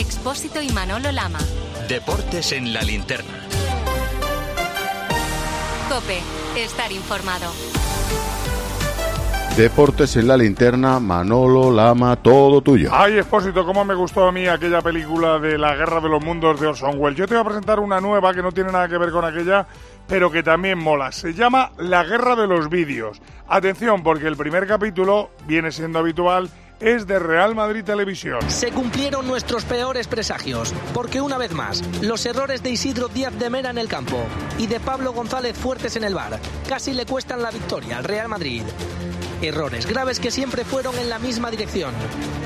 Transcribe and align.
Expósito 0.00 0.62
y 0.62 0.70
Manolo 0.70 1.12
Lama. 1.12 1.40
Deportes 1.86 2.52
en 2.52 2.72
la 2.72 2.80
linterna. 2.80 3.34
Cope, 5.90 6.20
estar 6.56 6.90
informado. 6.90 7.52
Deportes 9.58 10.16
en 10.16 10.26
la 10.26 10.38
linterna, 10.38 10.98
Manolo, 11.00 11.70
Lama, 11.70 12.16
todo 12.16 12.62
tuyo. 12.62 12.88
Ay, 12.94 13.18
Expósito, 13.18 13.66
cómo 13.66 13.84
me 13.84 13.94
gustó 13.94 14.26
a 14.26 14.32
mí 14.32 14.46
aquella 14.46 14.80
película 14.80 15.38
de 15.38 15.58
la 15.58 15.74
Guerra 15.74 16.00
de 16.00 16.08
los 16.08 16.24
Mundos 16.24 16.58
de 16.58 16.68
Orson 16.68 16.94
Welles. 16.96 17.18
Yo 17.18 17.28
te 17.28 17.34
voy 17.34 17.42
a 17.42 17.44
presentar 17.44 17.78
una 17.78 18.00
nueva 18.00 18.32
que 18.32 18.40
no 18.40 18.52
tiene 18.52 18.72
nada 18.72 18.88
que 18.88 18.96
ver 18.96 19.10
con 19.10 19.26
aquella, 19.26 19.66
pero 20.08 20.30
que 20.30 20.42
también 20.42 20.78
mola. 20.78 21.12
Se 21.12 21.34
llama 21.34 21.72
La 21.76 22.04
Guerra 22.04 22.36
de 22.36 22.46
los 22.46 22.70
Vídeos. 22.70 23.20
Atención, 23.48 24.02
porque 24.02 24.28
el 24.28 24.38
primer 24.38 24.66
capítulo 24.66 25.32
viene 25.46 25.70
siendo 25.70 25.98
habitual 25.98 26.48
es 26.80 27.06
de 27.06 27.18
Real 27.18 27.54
Madrid 27.54 27.84
Televisión. 27.84 28.40
Se 28.48 28.72
cumplieron 28.72 29.26
nuestros 29.26 29.64
peores 29.64 30.08
presagios, 30.08 30.72
porque 30.94 31.20
una 31.20 31.38
vez 31.38 31.52
más, 31.52 31.82
los 32.02 32.24
errores 32.26 32.62
de 32.62 32.70
Isidro 32.70 33.08
Díaz 33.08 33.38
de 33.38 33.50
Mera 33.50 33.70
en 33.70 33.78
el 33.78 33.88
campo 33.88 34.24
y 34.58 34.66
de 34.66 34.80
Pablo 34.80 35.12
González 35.12 35.56
Fuertes 35.56 35.96
en 35.96 36.04
el 36.04 36.14
bar 36.14 36.38
casi 36.68 36.94
le 36.94 37.06
cuestan 37.06 37.42
la 37.42 37.50
victoria 37.50 37.98
al 37.98 38.04
Real 38.04 38.28
Madrid. 38.28 38.62
Errores 39.42 39.86
graves 39.86 40.20
que 40.20 40.30
siempre 40.30 40.64
fueron 40.64 40.98
en 40.98 41.08
la 41.08 41.18
misma 41.18 41.50
dirección. 41.50 41.92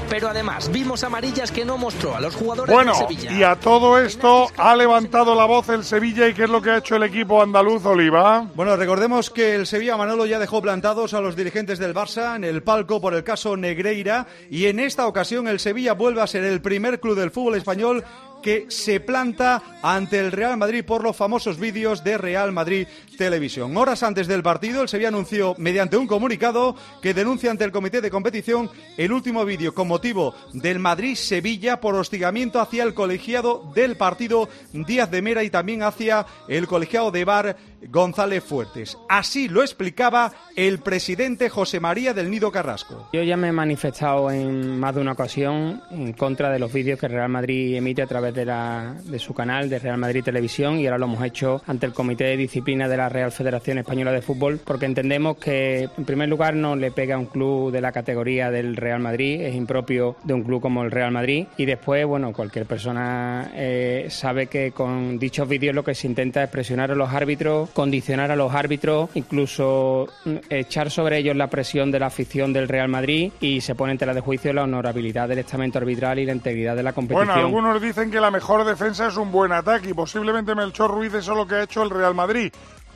Pero 0.08 0.28
además 0.28 0.70
vimos 0.70 1.02
amarillas 1.02 1.50
que 1.50 1.64
no 1.64 1.76
mostró 1.76 2.14
a 2.14 2.20
los 2.20 2.36
jugadores 2.36 2.72
Bueno, 2.72 2.92
de 2.92 2.98
Sevilla. 2.98 3.32
y 3.32 3.42
a 3.42 3.56
todo 3.56 3.98
esto 3.98 4.46
ha 4.56 4.76
levantado 4.76 5.34
la 5.34 5.44
voz 5.44 5.68
el 5.70 5.82
Sevilla 5.82 6.28
y 6.28 6.34
qué 6.34 6.44
es 6.44 6.50
lo 6.50 6.62
que 6.62 6.70
ha 6.70 6.76
hecho 6.78 6.96
el 6.96 7.02
equipo 7.02 7.42
andaluz, 7.42 7.84
Oliva. 7.84 8.46
Bueno, 8.54 8.76
recordemos 8.76 9.30
que 9.30 9.54
el 9.54 9.66
Sevilla 9.66 9.96
Manolo 9.96 10.26
ya 10.26 10.38
dejó 10.38 10.62
plantados 10.62 11.14
a 11.14 11.20
los 11.20 11.34
dirigentes 11.34 11.78
del 11.78 11.94
Barça 11.94 12.36
en 12.36 12.44
el 12.44 12.62
palco 12.62 13.00
por 13.00 13.14
el 13.14 13.24
caso 13.24 13.56
Negreira 13.56 14.26
y 14.50 14.66
en 14.66 14.78
esta 14.78 15.06
ocasión 15.06 15.48
el 15.48 15.58
Sevilla 15.58 15.94
vuelve 15.94 16.20
a 16.22 16.26
ser 16.26 16.44
el 16.44 16.60
primer 16.60 17.00
club 17.00 17.16
del 17.18 17.30
fútbol 17.30 17.56
español 17.56 18.04
que 18.44 18.66
se 18.68 19.00
planta 19.00 19.62
ante 19.82 20.20
el 20.20 20.30
Real 20.30 20.58
Madrid 20.58 20.84
por 20.84 21.02
los 21.02 21.16
famosos 21.16 21.58
vídeos 21.58 22.04
de 22.04 22.18
Real 22.18 22.52
Madrid 22.52 22.86
Televisión. 23.16 23.74
Horas 23.74 24.02
antes 24.02 24.26
del 24.26 24.42
partido, 24.42 24.82
el 24.82 24.88
Sevilla 24.90 25.08
anunció 25.08 25.54
mediante 25.56 25.96
un 25.96 26.06
comunicado 26.06 26.76
que 27.00 27.14
denuncia 27.14 27.50
ante 27.50 27.64
el 27.64 27.72
comité 27.72 28.02
de 28.02 28.10
competición 28.10 28.70
el 28.98 29.12
último 29.12 29.46
vídeo 29.46 29.72
con 29.72 29.88
motivo 29.88 30.34
del 30.52 30.78
Madrid-Sevilla 30.78 31.80
por 31.80 31.94
hostigamiento 31.94 32.60
hacia 32.60 32.82
el 32.82 32.92
colegiado 32.92 33.72
del 33.74 33.96
partido 33.96 34.50
Díaz 34.74 35.10
de 35.10 35.22
Mera 35.22 35.42
y 35.42 35.48
también 35.48 35.82
hacia 35.82 36.26
el 36.46 36.66
colegiado 36.66 37.10
de 37.10 37.24
Bar 37.24 37.56
González 37.90 38.42
Fuertes. 38.44 38.96
Así 39.08 39.48
lo 39.48 39.62
explicaba 39.62 40.32
el 40.56 40.78
presidente 40.78 41.48
José 41.48 41.80
María 41.80 42.14
del 42.14 42.30
Nido 42.30 42.50
Carrasco. 42.52 43.08
Yo 43.12 43.22
ya 43.22 43.36
me 43.36 43.48
he 43.48 43.52
manifestado 43.52 44.30
en 44.30 44.78
más 44.78 44.94
de 44.94 45.00
una 45.00 45.12
ocasión 45.12 45.82
en 45.90 46.12
contra 46.12 46.50
de 46.50 46.58
los 46.58 46.72
vídeos 46.72 46.98
que 46.98 47.08
Real 47.08 47.28
Madrid 47.28 47.76
emite 47.76 48.02
a 48.02 48.06
través 48.06 48.34
de, 48.34 48.44
la- 48.44 48.94
su 49.18 49.34
canal 49.34 49.68
de 49.70 49.78
Real 49.78 49.98
Madrid 49.98 50.22
Televisión 50.24 50.78
y 50.78 50.86
ahora 50.86 50.98
lo 50.98 51.06
hemos 51.06 51.24
hecho 51.24 51.62
ante 51.66 51.86
el 51.86 51.92
Comité 51.92 52.24
de 52.24 52.36
Disciplina 52.36 52.88
de 52.88 52.96
la 52.96 53.08
Real 53.08 53.32
Federación 53.32 53.78
Española 53.78 54.12
de 54.12 54.22
Fútbol 54.22 54.60
porque 54.64 54.86
entendemos 54.86 55.36
que 55.38 55.88
en 55.96 56.04
primer 56.04 56.28
lugar 56.28 56.54
no 56.54 56.76
le 56.76 56.90
pega 56.90 57.14
a 57.14 57.18
un 57.18 57.26
club 57.26 57.70
de 57.72 57.80
la 57.80 57.92
categoría 57.92 58.50
del 58.50 58.76
Real 58.76 59.00
Madrid, 59.00 59.40
es 59.40 59.54
impropio 59.54 60.16
de 60.24 60.34
un 60.34 60.42
club 60.42 60.60
como 60.60 60.82
el 60.84 60.90
Real 60.90 61.10
Madrid 61.12 61.46
y 61.56 61.64
después, 61.66 62.04
bueno, 62.06 62.32
cualquier 62.32 62.66
persona 62.66 63.50
eh, 63.54 64.06
sabe 64.10 64.46
que 64.46 64.72
con 64.72 65.18
dichos 65.18 65.48
vídeos 65.48 65.74
lo 65.74 65.84
que 65.84 65.94
se 65.94 66.06
intenta 66.06 66.42
es 66.42 66.50
presionar 66.50 66.90
a 66.90 66.94
los 66.94 67.10
árbitros, 67.12 67.70
condicionar 67.74 68.30
a 68.30 68.36
los 68.36 68.54
árbitros, 68.54 69.10
incluso 69.14 70.08
mm, 70.24 70.36
echar 70.48 70.90
sobre 70.90 71.18
ellos 71.18 71.36
la 71.36 71.48
presión 71.48 71.90
de 71.90 71.98
la 71.98 72.06
afición 72.06 72.52
del 72.52 72.68
Real 72.68 72.88
Madrid 72.88 73.32
y 73.40 73.60
se 73.60 73.74
pone 73.74 73.92
en 73.92 73.98
tela 73.98 74.14
de 74.14 74.20
juicio 74.20 74.52
la 74.52 74.62
honorabilidad 74.62 75.28
del 75.28 75.40
estamento 75.40 75.78
arbitral 75.78 76.18
y 76.20 76.24
la 76.24 76.32
integridad 76.32 76.76
de 76.76 76.82
la 76.82 76.92
competición. 76.92 77.26
Bueno, 77.26 77.46
algunos 77.46 77.82
dicen 77.82 78.10
que 78.10 78.20
la 78.20 78.30
mejor 78.30 78.64
defensa 78.64 79.08
es 79.08 79.16
un 79.16 79.30
buen 79.30 79.52
ataque 79.52 79.90
y 79.90 79.94
posiblemente 79.94 80.54
Melchor 80.54 80.90
Ruiz 80.90 81.12
eso 81.12 81.32
es 81.32 81.36
lo 81.36 81.46
que 81.46 81.56
ha 81.56 81.62
hecho 81.64 81.82
el 81.82 81.90
Real 81.90 82.14
Madrid. 82.14 82.52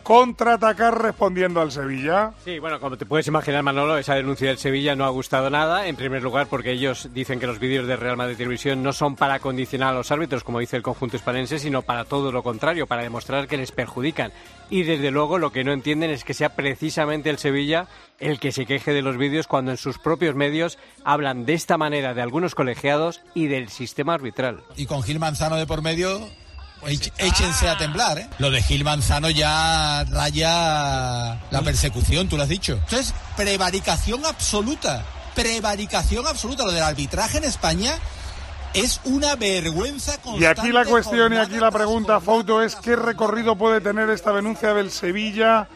Contraatacar 0.08 1.02
respondiendo 1.02 1.60
al 1.60 1.70
Sevilla. 1.70 2.32
Sí, 2.42 2.58
bueno, 2.58 2.80
como 2.80 2.96
te 2.96 3.04
puedes 3.04 3.26
imaginar, 3.26 3.62
Manolo, 3.62 3.98
esa 3.98 4.14
denuncia 4.14 4.48
del 4.48 4.56
Sevilla 4.56 4.96
no 4.96 5.04
ha 5.04 5.10
gustado 5.10 5.50
nada. 5.50 5.86
En 5.86 5.96
primer 5.96 6.22
lugar, 6.22 6.46
porque 6.46 6.72
ellos 6.72 7.10
dicen 7.12 7.38
que 7.38 7.46
los 7.46 7.58
vídeos 7.58 7.86
de 7.86 7.94
Real 7.94 8.16
Madrid 8.16 8.38
Televisión 8.38 8.82
no 8.82 8.94
son 8.94 9.16
para 9.16 9.38
condicionar 9.38 9.90
a 9.90 9.98
los 9.98 10.10
árbitros, 10.10 10.44
como 10.44 10.60
dice 10.60 10.78
el 10.78 10.82
conjunto 10.82 11.16
hispanense, 11.16 11.58
sino 11.58 11.82
para 11.82 12.06
todo 12.06 12.32
lo 12.32 12.42
contrario, 12.42 12.86
para 12.86 13.02
demostrar 13.02 13.48
que 13.48 13.58
les 13.58 13.70
perjudican. 13.70 14.32
Y 14.70 14.84
desde 14.84 15.10
luego 15.10 15.36
lo 15.36 15.52
que 15.52 15.62
no 15.62 15.74
entienden 15.74 16.08
es 16.08 16.24
que 16.24 16.32
sea 16.32 16.56
precisamente 16.56 17.28
el 17.28 17.36
Sevilla 17.36 17.86
el 18.18 18.40
que 18.40 18.50
se 18.50 18.64
queje 18.64 18.94
de 18.94 19.02
los 19.02 19.18
vídeos 19.18 19.46
cuando 19.46 19.72
en 19.72 19.76
sus 19.76 19.98
propios 19.98 20.34
medios 20.34 20.78
hablan 21.04 21.44
de 21.44 21.52
esta 21.52 21.76
manera 21.76 22.14
de 22.14 22.22
algunos 22.22 22.54
colegiados 22.54 23.20
y 23.34 23.48
del 23.48 23.68
sistema 23.68 24.14
arbitral. 24.14 24.62
y 24.74 24.86
con 24.86 25.02
Gil 25.02 25.18
Manzano 25.18 25.56
de 25.56 25.66
por 25.66 25.82
medio, 25.82 26.30
éch- 26.82 27.12
échense 27.18 27.68
a 27.68 27.76
temblar, 27.76 28.18
¿eh? 28.18 28.28
Lo 28.38 28.50
de 28.50 28.62
Gil 28.62 28.84
Manzano 28.84 29.30
ya 29.30 30.04
raya 30.10 31.38
la 31.50 31.62
persecución, 31.62 32.28
tú 32.28 32.36
lo 32.36 32.42
has 32.44 32.48
dicho. 32.48 32.78
Esto 32.84 32.98
es 32.98 33.14
prevaricación 33.36 34.24
absoluta, 34.26 35.04
prevaricación 35.34 36.26
absoluta. 36.26 36.64
Lo 36.64 36.72
del 36.72 36.82
arbitraje 36.82 37.38
en 37.38 37.44
España 37.44 37.94
es 38.74 39.00
una 39.04 39.34
vergüenza 39.36 40.14
Y 40.14 40.18
constante. 40.18 40.60
aquí 40.60 40.72
la 40.72 40.84
cuestión 40.84 41.32
y 41.32 41.36
aquí 41.36 41.56
la 41.56 41.70
pregunta, 41.70 42.20
Fauto, 42.20 42.62
es 42.62 42.76
qué 42.76 42.96
recorrido 42.96 43.56
puede 43.56 43.80
tener 43.80 44.10
esta 44.10 44.32
denuncia 44.32 44.74
del 44.74 44.90
Sevilla 44.90 45.66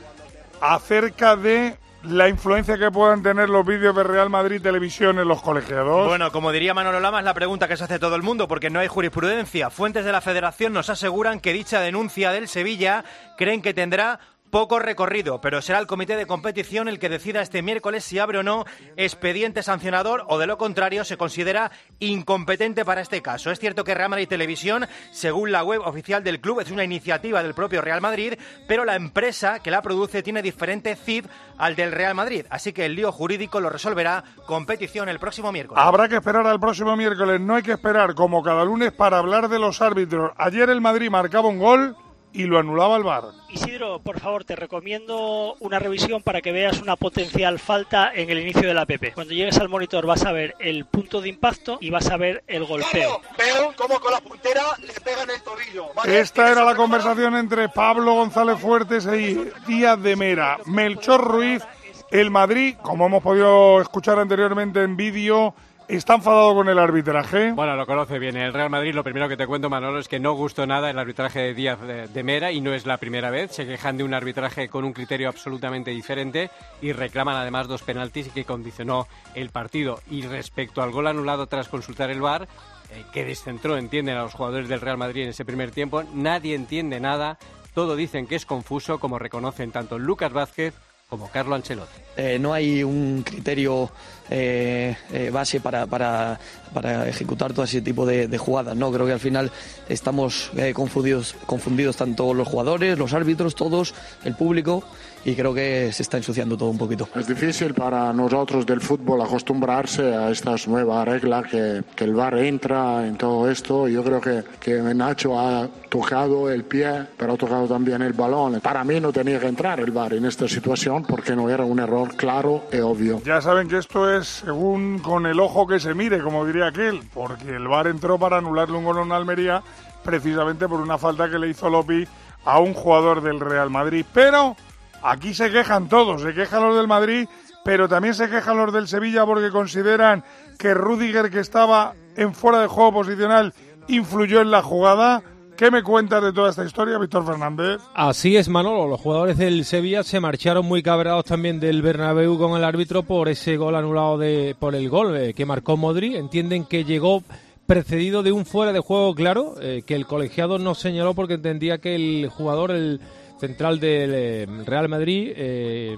acerca 0.60 1.36
de 1.36 1.76
la 2.04 2.28
influencia 2.28 2.78
que 2.78 2.90
puedan 2.90 3.22
tener 3.22 3.48
los 3.48 3.64
vídeos 3.64 3.94
de 3.94 4.02
Real 4.02 4.28
Madrid 4.28 4.60
Televisión 4.60 5.18
en 5.18 5.28
los 5.28 5.42
colegiados. 5.42 6.08
Bueno, 6.08 6.32
como 6.32 6.50
diría 6.52 6.74
Manolo 6.74 7.00
Lama, 7.00 7.20
es 7.20 7.24
la 7.24 7.34
pregunta 7.34 7.68
que 7.68 7.76
se 7.76 7.84
hace 7.84 7.98
todo 7.98 8.16
el 8.16 8.22
mundo 8.22 8.48
porque 8.48 8.70
no 8.70 8.80
hay 8.80 8.88
jurisprudencia. 8.88 9.70
Fuentes 9.70 10.04
de 10.04 10.12
la 10.12 10.20
Federación 10.20 10.72
nos 10.72 10.90
aseguran 10.90 11.40
que 11.40 11.52
dicha 11.52 11.80
denuncia 11.80 12.32
del 12.32 12.48
Sevilla 12.48 13.04
creen 13.36 13.62
que 13.62 13.74
tendrá 13.74 14.18
poco 14.52 14.78
recorrido, 14.78 15.40
pero 15.40 15.62
será 15.62 15.78
el 15.78 15.86
comité 15.86 16.14
de 16.14 16.26
competición 16.26 16.86
el 16.86 16.98
que 16.98 17.08
decida 17.08 17.40
este 17.40 17.62
miércoles 17.62 18.04
si 18.04 18.18
abre 18.18 18.36
o 18.36 18.42
no 18.42 18.66
expediente 18.98 19.62
sancionador 19.62 20.26
o 20.28 20.38
de 20.38 20.46
lo 20.46 20.58
contrario 20.58 21.06
se 21.06 21.16
considera 21.16 21.72
incompetente 22.00 22.84
para 22.84 23.00
este 23.00 23.22
caso. 23.22 23.50
Es 23.50 23.58
cierto 23.58 23.82
que 23.82 23.94
Real 23.94 24.10
Madrid 24.10 24.28
Televisión, 24.28 24.86
según 25.10 25.52
la 25.52 25.64
web 25.64 25.80
oficial 25.80 26.22
del 26.22 26.38
club, 26.38 26.60
es 26.60 26.70
una 26.70 26.84
iniciativa 26.84 27.42
del 27.42 27.54
propio 27.54 27.80
Real 27.80 28.02
Madrid, 28.02 28.34
pero 28.68 28.84
la 28.84 28.94
empresa 28.94 29.60
que 29.60 29.70
la 29.70 29.80
produce 29.80 30.22
tiene 30.22 30.42
diferente 30.42 30.96
CIF 30.96 31.24
al 31.56 31.74
del 31.74 31.90
Real 31.90 32.14
Madrid, 32.14 32.44
así 32.50 32.74
que 32.74 32.84
el 32.84 32.94
lío 32.94 33.10
jurídico 33.10 33.58
lo 33.58 33.70
resolverá 33.70 34.22
competición 34.44 35.08
el 35.08 35.18
próximo 35.18 35.50
miércoles. 35.50 35.82
Habrá 35.82 36.10
que 36.10 36.16
esperar 36.16 36.46
al 36.46 36.60
próximo 36.60 36.94
miércoles, 36.94 37.40
no 37.40 37.54
hay 37.54 37.62
que 37.62 37.72
esperar 37.72 38.14
como 38.14 38.42
cada 38.42 38.66
lunes 38.66 38.92
para 38.92 39.16
hablar 39.16 39.48
de 39.48 39.58
los 39.58 39.80
árbitros. 39.80 40.32
Ayer 40.36 40.68
el 40.68 40.82
Madrid 40.82 41.08
marcaba 41.08 41.48
un 41.48 41.58
gol 41.58 41.96
y 42.32 42.44
lo 42.44 42.58
anulaba 42.58 42.96
el 42.96 43.02
VAR. 43.02 43.24
Isidro, 43.50 44.00
por 44.00 44.20
favor, 44.20 44.44
te 44.44 44.56
recomiendo 44.56 45.54
una 45.60 45.78
revisión 45.78 46.22
para 46.22 46.40
que 46.40 46.52
veas 46.52 46.80
una 46.80 46.96
potencial 46.96 47.58
falta 47.58 48.10
en 48.14 48.30
el 48.30 48.38
inicio 48.38 48.66
de 48.66 48.74
la 48.74 48.86
PP. 48.86 49.12
Cuando 49.12 49.34
llegues 49.34 49.58
al 49.58 49.68
monitor 49.68 50.06
vas 50.06 50.24
a 50.24 50.32
ver 50.32 50.54
el 50.58 50.86
punto 50.86 51.20
de 51.20 51.28
impacto 51.28 51.78
y 51.80 51.90
vas 51.90 52.10
a 52.10 52.16
ver 52.16 52.42
el 52.46 52.64
golpeo. 52.64 53.20
Veo 53.36 53.74
como 53.76 54.00
con 54.00 54.12
la 54.12 54.20
puntera 54.20 54.62
le 54.80 54.92
pegan 55.00 55.28
el 55.30 55.42
tobillo. 55.42 55.86
Esta 56.04 56.50
era 56.50 56.64
la 56.64 56.74
conversación 56.74 57.36
entre 57.36 57.68
Pablo 57.68 58.14
González 58.14 58.58
Fuertes 58.58 59.06
y 59.06 59.38
Díaz 59.66 60.02
de 60.02 60.16
Mera. 60.16 60.58
Melchor 60.66 61.22
Ruiz, 61.22 61.62
el 62.10 62.30
Madrid, 62.30 62.76
como 62.82 63.06
hemos 63.06 63.22
podido 63.22 63.80
escuchar 63.80 64.18
anteriormente 64.18 64.82
en 64.82 64.96
vídeo, 64.96 65.54
está 65.96 66.14
enfadado 66.14 66.54
con 66.54 66.68
el 66.68 66.78
arbitraje. 66.78 67.52
Bueno, 67.52 67.76
lo 67.76 67.86
conoce 67.86 68.18
bien. 68.18 68.36
El 68.36 68.54
Real 68.54 68.70
Madrid, 68.70 68.94
lo 68.94 69.04
primero 69.04 69.28
que 69.28 69.36
te 69.36 69.46
cuento, 69.46 69.68
Manolo, 69.68 69.98
es 69.98 70.08
que 70.08 70.18
no 70.18 70.32
gustó 70.32 70.66
nada 70.66 70.88
el 70.90 70.98
arbitraje 70.98 71.40
de 71.40 71.54
Díaz 71.54 71.80
de, 71.80 72.22
Mera 72.22 72.50
y 72.50 72.60
no 72.60 72.72
es 72.72 72.86
la 72.86 72.96
primera 72.96 73.30
vez. 73.30 73.52
Se 73.52 73.66
quejan 73.66 73.98
de 73.98 74.04
un 74.04 74.14
arbitraje 74.14 74.68
con 74.68 74.84
un 74.84 74.94
criterio 74.94 75.28
absolutamente 75.28 75.90
diferente 75.90 76.50
y 76.80 76.92
reclaman 76.92 77.36
además 77.36 77.68
dos 77.68 77.82
penaltis 77.82 78.28
que 78.28 78.44
condicionó 78.44 79.06
el 79.34 79.50
partido. 79.50 80.00
Y 80.10 80.22
respecto 80.22 80.82
al 80.82 80.92
gol 80.92 81.08
anulado 81.08 81.46
tras 81.46 81.68
consultar 81.68 82.10
el 82.10 82.22
VAR, 82.22 82.48
eh, 82.90 83.04
que 83.12 83.24
descentró, 83.24 83.76
entienden, 83.76 84.16
a 84.16 84.22
los 84.22 84.34
jugadores 84.34 84.68
del 84.68 84.80
Real 84.80 84.96
Madrid 84.96 85.24
en 85.24 85.30
ese 85.30 85.44
primer 85.44 85.72
tiempo, 85.72 86.04
nadie 86.14 86.54
entiende 86.54 87.00
nada. 87.00 87.38
Todo 87.74 87.96
dicen 87.96 88.26
que 88.26 88.36
es 88.36 88.46
confuso, 88.46 88.98
como 88.98 89.18
reconocen 89.18 89.72
tanto 89.72 89.98
Lucas 89.98 90.32
Vázquez 90.32 90.74
como 91.12 91.28
Carlo 91.28 91.54
Ancelotti. 91.54 92.00
Eh, 92.16 92.38
no 92.38 92.54
hay 92.54 92.82
un 92.82 93.22
criterio 93.22 93.90
eh, 94.30 94.96
eh, 95.12 95.28
base 95.30 95.60
para, 95.60 95.86
para, 95.86 96.40
para 96.72 97.06
ejecutar 97.06 97.52
todo 97.52 97.66
ese 97.66 97.82
tipo 97.82 98.06
de, 98.06 98.28
de 98.28 98.38
jugadas. 98.38 98.74
No, 98.74 98.90
creo 98.90 99.04
que 99.04 99.12
al 99.12 99.20
final 99.20 99.52
estamos 99.90 100.50
confundidos, 100.72 101.34
confundidos 101.44 101.98
tanto 101.98 102.32
los 102.32 102.48
jugadores, 102.48 102.96
los 102.96 103.12
árbitros, 103.12 103.54
todos, 103.54 103.92
el 104.24 104.34
público 104.34 104.84
y 105.24 105.34
creo 105.34 105.54
que 105.54 105.92
se 105.92 106.02
está 106.02 106.16
ensuciando 106.16 106.56
todo 106.56 106.70
un 106.70 106.78
poquito. 106.78 107.08
Es 107.14 107.26
difícil 107.26 107.74
para 107.74 108.12
nosotros 108.12 108.66
del 108.66 108.80
fútbol 108.80 109.22
acostumbrarse 109.22 110.14
a 110.14 110.30
estas 110.30 110.66
nuevas 110.68 111.06
reglas 111.06 111.46
que, 111.46 111.82
que 111.94 112.04
el 112.04 112.14
VAR 112.14 112.38
entra 112.38 113.06
en 113.06 113.16
todo 113.16 113.50
esto. 113.50 113.88
Yo 113.88 114.02
creo 114.02 114.20
que, 114.20 114.42
que 114.60 114.80
Nacho 114.82 115.38
ha 115.38 115.68
tocado 115.88 116.50
el 116.50 116.64
pie, 116.64 117.06
pero 117.16 117.34
ha 117.34 117.36
tocado 117.36 117.66
también 117.66 118.02
el 118.02 118.12
balón. 118.12 118.60
Para 118.60 118.84
mí 118.84 119.00
no 119.00 119.12
tenía 119.12 119.38
que 119.38 119.46
entrar 119.46 119.80
el 119.80 119.90
VAR 119.90 120.14
en 120.14 120.24
esta 120.24 120.48
situación 120.48 121.04
porque 121.04 121.36
no 121.36 121.48
era 121.48 121.64
un 121.64 121.78
error 121.78 122.14
claro 122.16 122.64
y 122.72 122.78
obvio. 122.78 123.22
Ya 123.24 123.40
saben 123.40 123.68
que 123.68 123.78
esto 123.78 124.12
es 124.12 124.26
según 124.26 124.98
con 124.98 125.26
el 125.26 125.38
ojo 125.40 125.66
que 125.66 125.78
se 125.78 125.94
mire, 125.94 126.20
como 126.20 126.44
diría 126.44 126.66
aquel, 126.66 127.00
porque 127.14 127.54
el 127.54 127.68
VAR 127.68 127.86
entró 127.86 128.18
para 128.18 128.38
anularle 128.38 128.76
un 128.76 128.84
gol 128.84 128.98
en 128.98 129.12
Almería 129.12 129.62
precisamente 130.02 130.68
por 130.68 130.80
una 130.80 130.98
falta 130.98 131.30
que 131.30 131.38
le 131.38 131.48
hizo 131.48 131.70
Lopi 131.70 132.06
a 132.44 132.58
un 132.58 132.74
jugador 132.74 133.22
del 133.22 133.38
Real 133.38 133.70
Madrid. 133.70 134.04
Pero 134.12 134.56
aquí 135.02 135.34
se 135.34 135.50
quejan 135.50 135.88
todos, 135.88 136.22
se 136.22 136.34
quejan 136.34 136.62
los 136.62 136.76
del 136.76 136.88
Madrid, 136.88 137.28
pero 137.64 137.88
también 137.88 138.14
se 138.14 138.28
quejan 138.28 138.56
los 138.56 138.72
del 138.72 138.88
Sevilla 138.88 139.24
porque 139.26 139.50
consideran 139.50 140.24
que 140.58 140.74
Rudiger, 140.74 141.30
que 141.30 141.40
estaba 141.40 141.94
en 142.16 142.34
fuera 142.34 142.60
de 142.60 142.66
juego 142.66 142.92
posicional, 142.92 143.52
influyó 143.88 144.40
en 144.40 144.50
la 144.50 144.62
jugada. 144.62 145.22
¿Qué 145.56 145.70
me 145.70 145.82
cuentas 145.82 146.22
de 146.22 146.32
toda 146.32 146.50
esta 146.50 146.64
historia, 146.64 146.98
Víctor 146.98 147.26
Fernández? 147.26 147.80
Así 147.94 148.36
es, 148.36 148.48
Manolo. 148.48 148.88
Los 148.88 149.00
jugadores 149.00 149.36
del 149.36 149.64
Sevilla 149.64 150.02
se 150.02 150.18
marcharon 150.18 150.66
muy 150.66 150.82
cabreados 150.82 151.26
también 151.26 151.60
del 151.60 151.82
Bernabéu 151.82 152.38
con 152.38 152.56
el 152.56 152.64
árbitro 152.64 153.02
por 153.02 153.28
ese 153.28 153.56
gol 153.56 153.76
anulado 153.76 154.18
de 154.18 154.56
por 154.58 154.74
el 154.74 154.88
gol 154.88 155.16
eh, 155.16 155.34
que 155.34 155.46
marcó 155.46 155.76
Modri. 155.76 156.16
Entienden 156.16 156.64
que 156.64 156.84
llegó 156.84 157.22
precedido 157.66 158.22
de 158.22 158.32
un 158.32 158.44
fuera 158.44 158.72
de 158.72 158.80
juego 158.80 159.14
claro, 159.14 159.54
eh, 159.60 159.82
que 159.86 159.94
el 159.94 160.06
colegiado 160.06 160.58
no 160.58 160.74
señaló 160.74 161.14
porque 161.14 161.34
entendía 161.34 161.78
que 161.78 161.94
el 161.94 162.28
jugador, 162.28 162.70
el 162.70 163.00
central 163.42 163.80
del 163.80 164.12
eh, 164.14 164.46
Real 164.64 164.88
Madrid, 164.88 165.32
eh, 165.34 165.96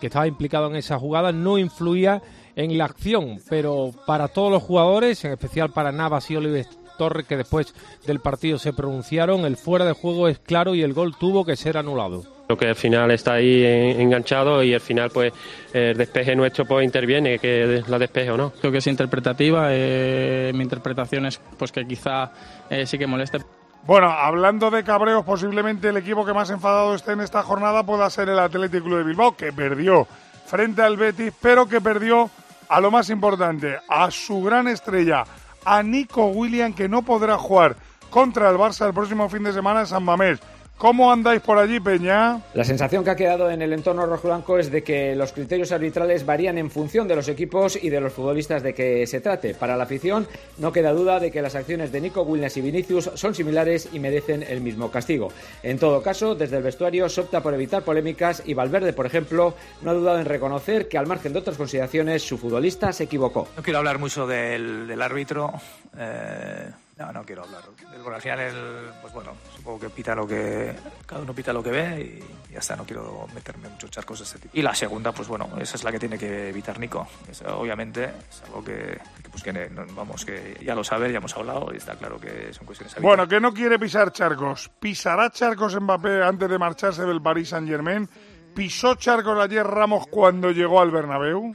que 0.00 0.08
estaba 0.08 0.26
implicado 0.26 0.66
en 0.68 0.74
esa 0.74 0.98
jugada, 0.98 1.30
no 1.30 1.56
influía 1.56 2.20
en 2.56 2.76
la 2.76 2.86
acción, 2.86 3.38
pero 3.48 3.92
para 4.08 4.26
todos 4.26 4.50
los 4.50 4.60
jugadores, 4.60 5.24
en 5.24 5.30
especial 5.30 5.70
para 5.70 5.92
Navas 5.92 6.28
y 6.32 6.36
Oliver 6.36 6.66
Torres, 6.98 7.26
que 7.28 7.36
después 7.36 7.72
del 8.08 8.18
partido 8.18 8.58
se 8.58 8.72
pronunciaron, 8.72 9.44
el 9.44 9.56
fuera 9.56 9.84
de 9.84 9.92
juego 9.92 10.26
es 10.26 10.40
claro 10.40 10.74
y 10.74 10.82
el 10.82 10.92
gol 10.92 11.14
tuvo 11.16 11.44
que 11.44 11.54
ser 11.54 11.78
anulado. 11.78 12.24
Creo 12.48 12.58
que 12.58 12.66
al 12.66 12.74
final 12.74 13.12
está 13.12 13.34
ahí 13.34 13.64
enganchado 13.64 14.60
y 14.64 14.74
al 14.74 14.80
final 14.80 15.10
pues 15.10 15.32
el 15.72 15.96
despeje 15.96 16.34
nuestro 16.34 16.64
pues 16.64 16.84
interviene, 16.84 17.38
que 17.38 17.84
la 17.86 18.00
despeje 18.00 18.32
o 18.32 18.36
no. 18.36 18.50
Creo 18.50 18.72
que 18.72 18.78
es 18.78 18.86
interpretativa, 18.88 19.68
eh, 19.70 20.50
mi 20.52 20.64
interpretación 20.64 21.26
es 21.26 21.40
pues 21.56 21.70
que 21.70 21.86
quizá 21.86 22.32
eh, 22.68 22.84
sí 22.84 22.98
que 22.98 23.06
moleste. 23.06 23.38
Bueno, 23.86 24.10
hablando 24.10 24.70
de 24.70 24.84
cabreos, 24.84 25.24
posiblemente 25.24 25.88
el 25.88 25.96
equipo 25.96 26.24
que 26.24 26.34
más 26.34 26.50
enfadado 26.50 26.94
esté 26.94 27.12
en 27.12 27.20
esta 27.20 27.42
jornada 27.42 27.82
pueda 27.82 28.08
ser 28.10 28.28
el 28.28 28.38
Atlético 28.38 28.84
Club 28.84 28.98
de 28.98 29.04
Bilbao, 29.04 29.36
que 29.36 29.52
perdió 29.52 30.06
frente 30.46 30.82
al 30.82 30.96
Betis, 30.96 31.32
pero 31.40 31.66
que 31.66 31.80
perdió 31.80 32.30
a 32.68 32.80
lo 32.80 32.90
más 32.90 33.08
importante, 33.08 33.78
a 33.88 34.10
su 34.10 34.42
gran 34.42 34.68
estrella, 34.68 35.24
a 35.64 35.82
Nico 35.82 36.26
William, 36.26 36.74
que 36.74 36.88
no 36.88 37.02
podrá 37.02 37.38
jugar 37.38 37.74
contra 38.10 38.50
el 38.50 38.56
Barça 38.56 38.86
el 38.86 38.92
próximo 38.92 39.28
fin 39.28 39.44
de 39.44 39.52
semana 39.52 39.80
en 39.80 39.86
San 39.86 40.04
Mamés. 40.04 40.40
¿Cómo 40.80 41.12
andáis 41.12 41.42
por 41.42 41.58
allí, 41.58 41.78
Peña? 41.78 42.40
La 42.54 42.64
sensación 42.64 43.04
que 43.04 43.10
ha 43.10 43.14
quedado 43.14 43.50
en 43.50 43.60
el 43.60 43.74
entorno 43.74 44.06
rojiblanco 44.06 44.58
es 44.58 44.70
de 44.70 44.82
que 44.82 45.14
los 45.14 45.30
criterios 45.30 45.72
arbitrales 45.72 46.24
varían 46.24 46.56
en 46.56 46.70
función 46.70 47.06
de 47.06 47.14
los 47.14 47.28
equipos 47.28 47.76
y 47.76 47.90
de 47.90 48.00
los 48.00 48.14
futbolistas 48.14 48.62
de 48.62 48.72
que 48.72 49.06
se 49.06 49.20
trate. 49.20 49.52
Para 49.52 49.76
la 49.76 49.84
afición, 49.84 50.26
no 50.56 50.72
queda 50.72 50.94
duda 50.94 51.20
de 51.20 51.30
que 51.30 51.42
las 51.42 51.54
acciones 51.54 51.92
de 51.92 52.00
Nico 52.00 52.22
Williams 52.22 52.56
y 52.56 52.62
Vinicius 52.62 53.10
son 53.12 53.34
similares 53.34 53.90
y 53.92 54.00
merecen 54.00 54.42
el 54.42 54.62
mismo 54.62 54.90
castigo. 54.90 55.30
En 55.62 55.78
todo 55.78 56.02
caso, 56.02 56.34
desde 56.34 56.56
el 56.56 56.62
vestuario 56.62 57.10
se 57.10 57.20
opta 57.20 57.42
por 57.42 57.52
evitar 57.52 57.82
polémicas 57.82 58.42
y 58.46 58.54
Valverde, 58.54 58.94
por 58.94 59.04
ejemplo, 59.04 59.52
no 59.82 59.90
ha 59.90 59.94
dudado 59.94 60.18
en 60.18 60.24
reconocer 60.24 60.88
que 60.88 60.96
al 60.96 61.06
margen 61.06 61.34
de 61.34 61.40
otras 61.40 61.58
consideraciones, 61.58 62.22
su 62.22 62.38
futbolista 62.38 62.90
se 62.94 63.04
equivocó. 63.04 63.48
No 63.54 63.62
quiero 63.62 63.80
hablar 63.80 63.98
mucho 63.98 64.26
del, 64.26 64.86
del 64.86 65.02
árbitro. 65.02 65.52
Eh 65.98 66.70
no, 67.00 67.12
no 67.12 67.24
quiero 67.24 67.44
hablar. 67.44 67.62
Porque 67.64 68.14
al 68.14 68.20
final, 68.20 68.40
el, 68.40 68.90
pues 69.00 69.12
bueno, 69.12 69.32
supongo 69.56 69.80
que 69.80 69.90
pita 69.90 70.14
lo 70.14 70.26
que. 70.26 70.74
Cada 71.06 71.22
uno 71.22 71.34
pita 71.34 71.52
lo 71.52 71.62
que 71.62 71.70
ve 71.70 72.22
y 72.48 72.52
ya 72.52 72.58
está, 72.58 72.76
no 72.76 72.84
quiero 72.84 73.26
meterme 73.34 73.66
en 73.66 73.72
muchos 73.72 73.90
charcos 73.90 74.18
de 74.18 74.24
este 74.24 74.38
tipo. 74.38 74.56
Y 74.56 74.62
la 74.62 74.74
segunda, 74.74 75.12
pues 75.12 75.26
bueno, 75.26 75.48
esa 75.58 75.76
es 75.76 75.84
la 75.84 75.92
que 75.92 75.98
tiene 75.98 76.18
que 76.18 76.50
evitar 76.50 76.78
Nico. 76.78 77.06
obviamente 77.46 78.04
es 78.28 78.42
algo 78.44 78.62
que, 78.62 78.98
pues 79.30 79.42
que, 79.42 79.70
vamos, 79.94 80.24
que 80.24 80.58
ya 80.62 80.74
lo 80.74 80.84
sabe, 80.84 81.10
ya 81.10 81.18
hemos 81.18 81.34
hablado 81.36 81.72
y 81.72 81.78
está 81.78 81.96
claro 81.96 82.20
que 82.20 82.52
son 82.52 82.66
cuestiones 82.66 82.94
Bueno, 83.00 83.26
que 83.26 83.40
no 83.40 83.52
quiere 83.52 83.78
pisar 83.78 84.12
charcos. 84.12 84.70
¿Pisará 84.78 85.30
charcos 85.30 85.80
Mbappé 85.80 86.22
antes 86.22 86.50
de 86.50 86.58
marcharse 86.58 87.04
del 87.04 87.22
Paris 87.22 87.48
Saint 87.48 87.66
Germain? 87.68 88.08
¿Pisó 88.54 88.96
charcos 88.96 89.38
ayer 89.38 89.66
Ramos 89.66 90.06
cuando 90.08 90.50
llegó 90.50 90.80
al 90.80 90.90
Bernabéu? 90.90 91.54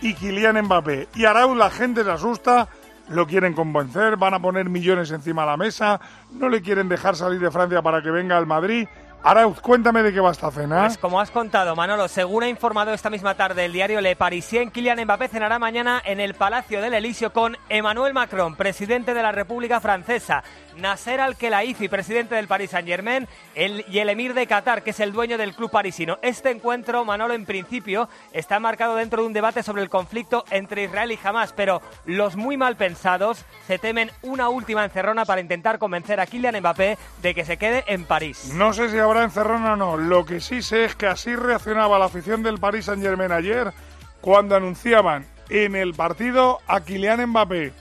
y 0.00 0.14
Kylian 0.14 0.62
Mbappé. 0.62 1.08
Y 1.14 1.24
Arauz 1.24 1.56
la 1.56 1.70
gente 1.70 2.04
se 2.04 2.10
asusta, 2.10 2.68
lo 3.08 3.26
quieren 3.26 3.52
convencer, 3.52 4.16
van 4.16 4.34
a 4.34 4.40
poner 4.40 4.68
millones 4.68 5.10
encima 5.10 5.42
de 5.42 5.48
la 5.48 5.56
mesa, 5.56 6.00
no 6.32 6.48
le 6.48 6.62
quieren 6.62 6.88
dejar 6.88 7.16
salir 7.16 7.40
de 7.40 7.50
Francia 7.50 7.82
para 7.82 8.02
que 8.02 8.10
venga 8.10 8.36
al 8.36 8.46
Madrid. 8.46 8.88
Arauz, 9.28 9.60
cuéntame 9.60 10.04
de 10.04 10.12
qué 10.12 10.20
va 10.20 10.30
esta 10.30 10.52
cena. 10.52 10.82
Pues 10.82 10.98
como 10.98 11.20
has 11.20 11.32
contado, 11.32 11.74
Manolo, 11.74 12.06
según 12.06 12.44
ha 12.44 12.48
informado 12.48 12.94
esta 12.94 13.10
misma 13.10 13.34
tarde 13.34 13.64
el 13.64 13.72
diario 13.72 14.00
Le 14.00 14.14
Parisien, 14.14 14.70
Kylian 14.70 15.02
Mbappé 15.02 15.26
cenará 15.26 15.58
mañana 15.58 16.00
en 16.04 16.20
el 16.20 16.34
Palacio 16.34 16.80
del 16.80 16.94
Elíseo 16.94 17.32
con 17.32 17.56
Emmanuel 17.68 18.14
Macron, 18.14 18.54
presidente 18.54 19.14
de 19.14 19.22
la 19.24 19.32
República 19.32 19.80
Francesa. 19.80 20.44
Nasser 20.76 21.20
Al-Khelaifi, 21.20 21.88
presidente 21.88 22.34
del 22.34 22.46
Paris 22.46 22.70
Saint-Germain, 22.70 23.26
y 23.56 23.98
el 23.98 24.08
emir 24.10 24.34
de 24.34 24.46
Qatar, 24.46 24.82
que 24.82 24.90
es 24.90 25.00
el 25.00 25.10
dueño 25.10 25.38
del 25.38 25.54
club 25.54 25.70
parisino. 25.70 26.18
Este 26.22 26.50
encuentro, 26.50 27.04
Manolo, 27.04 27.34
en 27.34 27.46
principio, 27.46 28.08
está 28.30 28.60
marcado 28.60 28.94
dentro 28.94 29.22
de 29.22 29.26
un 29.26 29.32
debate 29.32 29.62
sobre 29.62 29.82
el 29.82 29.88
conflicto 29.88 30.44
entre 30.50 30.84
Israel 30.84 31.10
y 31.10 31.18
Hamas, 31.24 31.52
pero 31.54 31.80
los 32.04 32.36
muy 32.36 32.56
mal 32.58 32.76
pensados 32.76 33.44
se 33.66 33.78
temen 33.78 34.10
una 34.22 34.50
última 34.50 34.84
encerrona 34.84 35.24
para 35.24 35.40
intentar 35.40 35.78
convencer 35.78 36.20
a 36.20 36.26
Kylian 36.26 36.60
Mbappé 36.60 36.98
de 37.22 37.34
que 37.34 37.46
se 37.46 37.56
quede 37.56 37.84
en 37.86 38.04
París. 38.04 38.52
No 38.52 38.74
sé 38.74 38.90
si 38.90 38.98
habrá 38.98 39.15
encerrona 39.24 39.76
no. 39.76 39.96
Lo 39.96 40.24
que 40.24 40.40
sí 40.40 40.62
sé 40.62 40.84
es 40.84 40.94
que 40.94 41.06
así 41.06 41.34
reaccionaba 41.34 41.98
la 41.98 42.06
afición 42.06 42.42
del 42.42 42.58
Paris 42.58 42.86
Saint-Germain 42.86 43.32
ayer 43.32 43.72
cuando 44.20 44.56
anunciaban 44.56 45.26
en 45.48 45.76
el 45.76 45.94
partido 45.94 46.60
a 46.66 46.80
Kylian 46.80 47.26
Mbappé. 47.26 47.72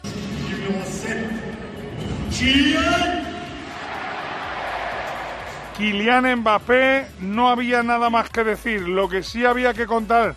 Kylian 5.77 6.39
Mbappé, 6.39 7.07
no 7.21 7.49
había 7.49 7.83
nada 7.83 8.09
más 8.09 8.29
que 8.29 8.43
decir. 8.43 8.87
Lo 8.87 9.09
que 9.09 9.23
sí 9.23 9.45
había 9.45 9.73
que 9.73 9.85
contar, 9.85 10.35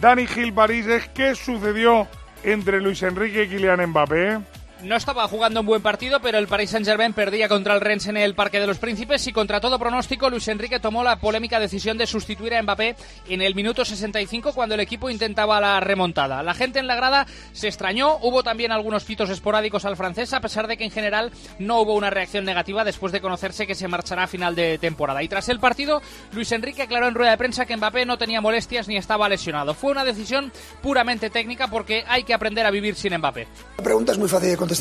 Dani 0.00 0.26
Gil 0.26 0.52
París, 0.52 0.86
es 0.86 1.08
qué 1.08 1.34
sucedió 1.34 2.08
entre 2.42 2.80
Luis 2.80 3.02
Enrique 3.02 3.44
y 3.44 3.48
Kylian 3.48 3.86
Mbappé 3.90 4.40
no 4.84 4.96
estaba 4.96 5.26
jugando 5.28 5.60
un 5.60 5.66
buen 5.66 5.82
partido, 5.82 6.20
pero 6.20 6.38
el 6.38 6.46
Paris 6.46 6.70
Saint-Germain 6.70 7.14
perdía 7.14 7.48
contra 7.48 7.74
el 7.74 7.80
Rennes 7.80 8.06
en 8.06 8.16
el 8.16 8.34
Parque 8.34 8.60
de 8.60 8.66
los 8.66 8.78
Príncipes 8.78 9.26
y 9.26 9.32
contra 9.32 9.60
todo 9.60 9.78
pronóstico 9.78 10.28
Luis 10.28 10.46
Enrique 10.48 10.78
tomó 10.78 11.02
la 11.02 11.16
polémica 11.16 11.58
decisión 11.58 11.96
de 11.96 12.06
sustituir 12.06 12.54
a 12.54 12.62
Mbappé 12.62 12.94
en 13.28 13.40
el 13.40 13.54
minuto 13.54 13.84
65 13.84 14.52
cuando 14.52 14.74
el 14.74 14.80
equipo 14.80 15.08
intentaba 15.08 15.60
la 15.60 15.80
remontada. 15.80 16.42
La 16.42 16.54
gente 16.54 16.78
en 16.78 16.86
la 16.86 16.96
grada 16.96 17.26
se 17.52 17.68
extrañó, 17.68 18.18
hubo 18.20 18.42
también 18.42 18.72
algunos 18.72 19.04
pitos 19.04 19.30
esporádicos 19.30 19.86
al 19.86 19.96
francés, 19.96 20.32
a 20.34 20.40
pesar 20.40 20.66
de 20.66 20.76
que 20.76 20.84
en 20.84 20.90
general 20.90 21.32
no 21.58 21.80
hubo 21.80 21.94
una 21.94 22.10
reacción 22.10 22.44
negativa 22.44 22.84
después 22.84 23.12
de 23.12 23.22
conocerse 23.22 23.66
que 23.66 23.74
se 23.74 23.88
marchará 23.88 24.24
a 24.24 24.28
final 24.28 24.54
de 24.54 24.76
temporada. 24.78 25.22
Y 25.22 25.28
tras 25.28 25.48
el 25.48 25.60
partido, 25.60 26.02
Luis 26.32 26.52
Enrique 26.52 26.82
aclaró 26.82 27.08
en 27.08 27.14
rueda 27.14 27.30
de 27.30 27.38
prensa 27.38 27.64
que 27.64 27.76
Mbappé 27.76 28.04
no 28.04 28.18
tenía 28.18 28.42
molestias 28.42 28.86
ni 28.86 28.98
estaba 28.98 29.28
lesionado. 29.28 29.72
Fue 29.72 29.92
una 29.92 30.04
decisión 30.04 30.52
puramente 30.82 31.30
técnica 31.30 31.68
porque 31.68 32.04
hay 32.06 32.24
que 32.24 32.34
aprender 32.34 32.66
a 32.66 32.70
vivir 32.70 32.96
sin 32.96 33.16
Mbappé. 33.16 33.46
La 33.78 33.84
pregunta 33.84 34.12
es 34.12 34.18
muy 34.18 34.28
fácil 34.28 34.50
de 34.50 34.56
contestar 34.56 34.73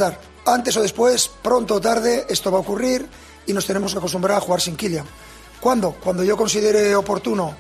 antes 0.46 0.78
o 0.78 0.82
después, 0.82 1.30
pronto 1.42 1.76
o 1.76 1.82
tarde, 1.82 2.26
esto 2.30 2.52
va 2.52 2.58
a 2.58 2.62
ocurrir 2.62 3.08
y 3.46 3.54
nos 3.54 3.66
tenemos 3.66 3.92
que 3.92 4.00
acostumbrar 4.00 4.38
a 4.38 4.42
jugar 4.42 4.62
sin 4.62 4.76
Kylian. 4.76 5.06
¿Cuándo? 5.60 5.92
Cuando 5.92 6.24
yo 6.24 6.36
considere 6.36 6.96
oportuno. 6.96 7.56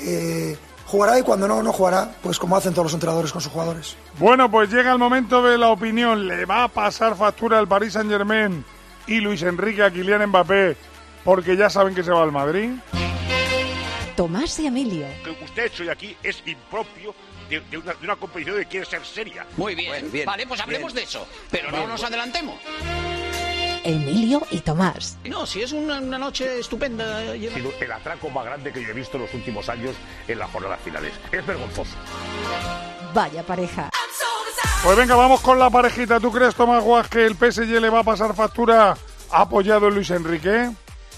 Eh, 0.00 0.56
jugará 0.86 1.18
y 1.18 1.22
cuando 1.22 1.48
no, 1.48 1.62
no 1.62 1.72
jugará, 1.72 2.12
pues 2.22 2.38
como 2.38 2.56
hacen 2.56 2.72
todos 2.72 2.86
los 2.86 2.94
entrenadores 2.94 3.32
con 3.32 3.40
sus 3.40 3.52
jugadores. 3.52 3.96
Bueno, 4.18 4.50
pues 4.50 4.70
llega 4.70 4.92
el 4.92 4.98
momento 4.98 5.42
de 5.42 5.58
la 5.58 5.68
opinión. 5.68 6.26
¿Le 6.26 6.44
va 6.44 6.64
a 6.64 6.68
pasar 6.68 7.16
factura 7.16 7.58
al 7.58 7.68
Paris 7.68 7.94
Saint 7.94 8.10
Germain 8.10 8.64
y 9.06 9.20
Luis 9.20 9.42
Enrique 9.42 9.82
a 9.82 9.90
Kylian 9.90 10.26
Mbappé 10.26 10.76
porque 11.24 11.56
ya 11.56 11.68
saben 11.68 11.94
que 11.94 12.02
se 12.02 12.10
va 12.10 12.22
al 12.22 12.32
Madrid? 12.32 12.70
Tomás 14.16 14.58
y 14.58 14.66
Emilio. 14.66 15.06
Lo 15.24 15.38
que 15.38 15.44
usted 15.44 15.66
hecho 15.66 15.82
hoy 15.84 15.90
aquí 15.90 16.16
es 16.22 16.42
impropio 16.44 17.14
de, 17.48 17.60
de 17.60 17.78
una, 17.78 17.92
de 17.94 18.04
una 18.04 18.16
competición 18.16 18.56
que 18.58 18.66
quiere 18.66 18.86
ser 18.86 19.04
seria. 19.04 19.46
Muy 19.56 19.74
bien. 19.74 20.10
Vale, 20.26 20.46
pues 20.46 20.60
hablemos 20.60 20.94
de 20.94 21.02
eso. 21.02 21.26
Pero 21.50 21.70
no 21.70 21.86
nos 21.86 22.02
adelantemos. 22.02 22.56
Emilio 23.84 24.46
y 24.50 24.58
Tomás. 24.58 25.16
No, 25.24 25.46
si 25.46 25.62
es 25.62 25.72
una, 25.72 25.98
una 25.98 26.18
noche 26.18 26.58
estupenda. 26.58 27.18
Ha 27.18 27.32
sido 27.32 27.72
el 27.80 27.92
atraco 27.92 28.28
más 28.30 28.44
grande 28.44 28.72
que 28.72 28.82
yo 28.82 28.88
he 28.88 28.92
visto 28.92 29.16
en 29.16 29.22
los 29.22 29.34
últimos 29.34 29.68
años 29.68 29.94
en 30.26 30.38
las 30.38 30.50
jornadas 30.50 30.80
finales. 30.84 31.12
Es 31.32 31.46
vergonzoso. 31.46 31.96
Vaya 33.14 33.42
pareja. 33.42 33.88
Pues 34.82 34.96
venga, 34.96 35.16
vamos 35.16 35.40
con 35.40 35.58
la 35.58 35.70
parejita. 35.70 36.20
¿Tú 36.20 36.30
crees, 36.30 36.54
Tomás 36.54 36.84
Guas, 36.84 37.08
que 37.08 37.24
el 37.24 37.34
PSG 37.34 37.80
le 37.80 37.88
va 37.90 38.00
a 38.00 38.04
pasar 38.04 38.34
factura 38.34 38.96
apoyado 39.30 39.88
en 39.88 39.94
Luis 39.94 40.10
Enrique? 40.10 40.70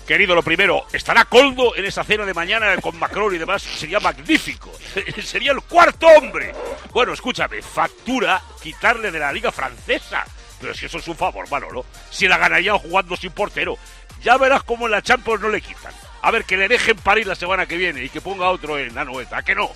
Querido, 0.06 0.34
lo 0.34 0.42
primero, 0.42 0.86
estará 0.92 1.24
Coldo 1.24 1.76
en 1.76 1.84
esa 1.84 2.02
cena 2.02 2.26
de 2.26 2.34
mañana 2.34 2.76
con 2.78 2.98
Macron 2.98 3.34
y 3.34 3.38
demás. 3.38 3.62
Sería 3.62 4.00
magnífico. 4.00 4.72
Sería 5.22 5.52
el 5.52 5.62
cuarto 5.62 6.06
hombre. 6.08 6.52
Bueno, 6.92 7.12
escúchame, 7.12 7.62
factura 7.62 8.42
quitarle 8.62 9.10
de 9.10 9.18
la 9.18 9.32
liga 9.32 9.52
francesa. 9.52 10.24
Pero 10.60 10.74
si 10.74 10.86
eso 10.86 10.98
es 10.98 11.08
un 11.08 11.16
favor, 11.16 11.48
Manolo. 11.50 11.84
Si 12.10 12.26
la 12.28 12.38
ganaría 12.38 12.74
jugando 12.74 13.16
sin 13.16 13.32
portero. 13.32 13.78
Ya 14.22 14.36
verás 14.36 14.62
cómo 14.64 14.86
en 14.86 14.92
la 14.92 15.02
Champions 15.02 15.40
no 15.40 15.48
le 15.48 15.60
quitan. 15.62 15.92
A 16.22 16.30
ver, 16.30 16.44
que 16.44 16.56
le 16.56 16.68
dejen 16.68 16.96
París 16.96 17.26
la 17.26 17.34
semana 17.34 17.66
que 17.66 17.78
viene 17.78 18.04
y 18.04 18.10
que 18.10 18.20
ponga 18.20 18.50
otro 18.50 18.78
en 18.78 18.94
la. 18.94 19.06
¿A 19.30 19.42
que 19.42 19.54
no? 19.54 19.70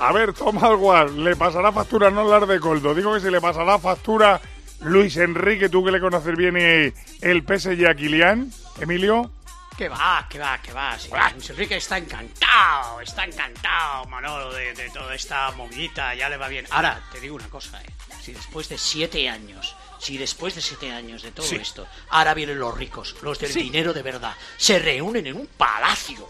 A 0.00 0.12
ver, 0.12 0.32
Tomás 0.32 0.78
Guas, 0.78 1.12
le 1.12 1.36
pasará 1.36 1.72
factura 1.72 2.10
no 2.10 2.20
hablar 2.20 2.46
de 2.46 2.58
Coldo. 2.58 2.94
Digo 2.94 3.12
que 3.12 3.20
si 3.20 3.30
le 3.30 3.38
pasará 3.38 3.78
factura 3.78 4.40
Luis 4.80 5.18
Enrique, 5.18 5.68
tú 5.68 5.84
que 5.84 5.90
le 5.90 6.00
conoces 6.00 6.34
bien, 6.36 6.56
el 6.56 7.42
PSG 7.42 7.86
a 7.86 7.94
Kilian. 7.94 8.50
Emilio. 8.80 9.30
Que 9.76 9.88
va, 9.88 10.26
que 10.28 10.38
va, 10.38 10.60
que 10.60 10.72
va. 10.72 10.98
Sí, 10.98 11.08
Luis 11.32 11.50
Enrique 11.50 11.76
está 11.76 11.96
encantado, 11.96 13.00
está 13.00 13.24
encantado, 13.24 14.04
Manolo, 14.06 14.52
de, 14.52 14.74
de 14.74 14.90
toda 14.90 15.14
esta 15.14 15.50
movidita, 15.52 16.14
ya 16.14 16.28
le 16.28 16.36
va 16.36 16.48
bien. 16.48 16.66
Ahora, 16.70 17.02
te 17.10 17.18
digo 17.20 17.34
una 17.36 17.48
cosa, 17.48 17.80
eh. 17.82 17.86
Si 18.22 18.32
después 18.34 18.68
de 18.68 18.76
siete 18.76 19.28
años, 19.30 19.74
si 19.98 20.18
después 20.18 20.54
de 20.54 20.60
siete 20.60 20.92
años 20.92 21.22
de 21.22 21.32
todo 21.32 21.46
Sí. 21.46 21.56
esto, 21.56 21.86
ahora 22.10 22.34
vienen 22.34 22.58
los 22.58 22.76
ricos, 22.76 23.16
los 23.22 23.38
del 23.38 23.52
Sí. 23.52 23.62
dinero 23.62 23.94
de 23.94 24.02
verdad, 24.02 24.34
se 24.58 24.78
reúnen 24.78 25.26
en 25.26 25.36
un 25.36 25.46
palacio 25.46 26.28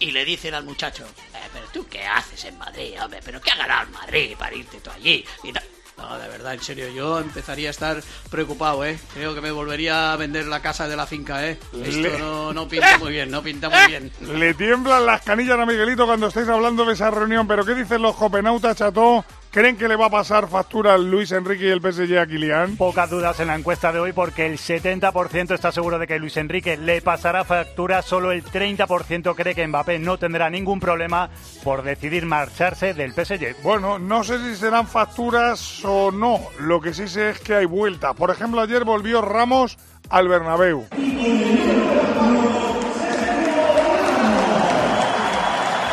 y 0.00 0.10
le 0.10 0.24
dicen 0.24 0.54
al 0.54 0.64
muchacho, 0.64 1.04
"Eh, 1.06 1.48
pero 1.52 1.66
tú 1.68 1.86
qué 1.88 2.04
haces 2.04 2.44
en 2.46 2.58
Madrid, 2.58 3.00
hombre, 3.00 3.20
pero 3.24 3.40
qué 3.40 3.52
el 3.82 3.90
Madrid 3.90 4.36
para 4.36 4.54
irte 4.56 4.80
tú 4.80 4.90
allí. 4.90 5.24
Y. 5.44 5.52
No, 6.00 6.18
de 6.18 6.28
verdad, 6.28 6.54
en 6.54 6.62
serio, 6.62 6.88
yo 6.88 7.18
empezaría 7.20 7.68
a 7.68 7.70
estar 7.70 8.02
preocupado, 8.30 8.84
¿eh? 8.84 8.98
Creo 9.12 9.34
que 9.34 9.40
me 9.40 9.50
volvería 9.50 10.12
a 10.12 10.16
vender 10.16 10.46
la 10.46 10.60
casa 10.62 10.88
de 10.88 10.96
la 10.96 11.06
finca, 11.06 11.46
¿eh? 11.46 11.58
Esto 11.84 12.00
Le- 12.00 12.18
no, 12.18 12.52
no 12.54 12.66
pinta 12.68 12.96
muy 12.98 13.12
bien, 13.12 13.30
no 13.30 13.42
pinta 13.42 13.68
muy 13.68 13.86
bien. 13.86 14.10
Le 14.20 14.54
tiemblan 14.54 15.04
las 15.04 15.20
canillas 15.22 15.58
a 15.58 15.66
Miguelito 15.66 16.06
cuando 16.06 16.28
estáis 16.28 16.48
hablando 16.48 16.84
de 16.86 16.94
esa 16.94 17.10
reunión. 17.10 17.46
Pero 17.46 17.64
¿qué 17.66 17.74
dicen 17.74 18.00
los 18.02 18.16
copenautas, 18.16 18.76
Cható? 18.76 19.24
¿Creen 19.52 19.76
que 19.76 19.88
le 19.88 19.96
va 19.96 20.06
a 20.06 20.10
pasar 20.10 20.46
factura 20.46 20.96
Luis 20.96 21.32
Enrique 21.32 21.64
y 21.64 21.70
el 21.70 21.80
PSG 21.80 22.18
a 22.18 22.26
Kilian? 22.26 22.76
Pocas 22.76 23.10
dudas 23.10 23.40
en 23.40 23.48
la 23.48 23.56
encuesta 23.56 23.90
de 23.90 23.98
hoy 23.98 24.12
porque 24.12 24.46
el 24.46 24.58
70% 24.58 25.52
está 25.52 25.72
seguro 25.72 25.98
de 25.98 26.06
que 26.06 26.20
Luis 26.20 26.36
Enrique 26.36 26.76
le 26.76 27.02
pasará 27.02 27.42
factura, 27.42 28.00
solo 28.02 28.30
el 28.30 28.44
30% 28.44 29.34
cree 29.34 29.56
que 29.56 29.66
Mbappé 29.66 29.98
no 29.98 30.18
tendrá 30.18 30.48
ningún 30.50 30.78
problema 30.78 31.30
por 31.64 31.82
decidir 31.82 32.26
marcharse 32.26 32.94
del 32.94 33.12
PSG. 33.12 33.60
Bueno, 33.64 33.98
no 33.98 34.22
sé 34.22 34.38
si 34.38 34.54
serán 34.54 34.86
facturas 34.86 35.84
o 35.84 36.12
no. 36.12 36.38
Lo 36.60 36.80
que 36.80 36.94
sí 36.94 37.08
sé 37.08 37.30
es 37.30 37.40
que 37.40 37.54
hay 37.54 37.66
vuelta. 37.66 38.14
Por 38.14 38.30
ejemplo, 38.30 38.60
ayer 38.60 38.84
volvió 38.84 39.20
Ramos 39.20 39.78
al 40.10 40.28
Bernabéu. 40.28 40.86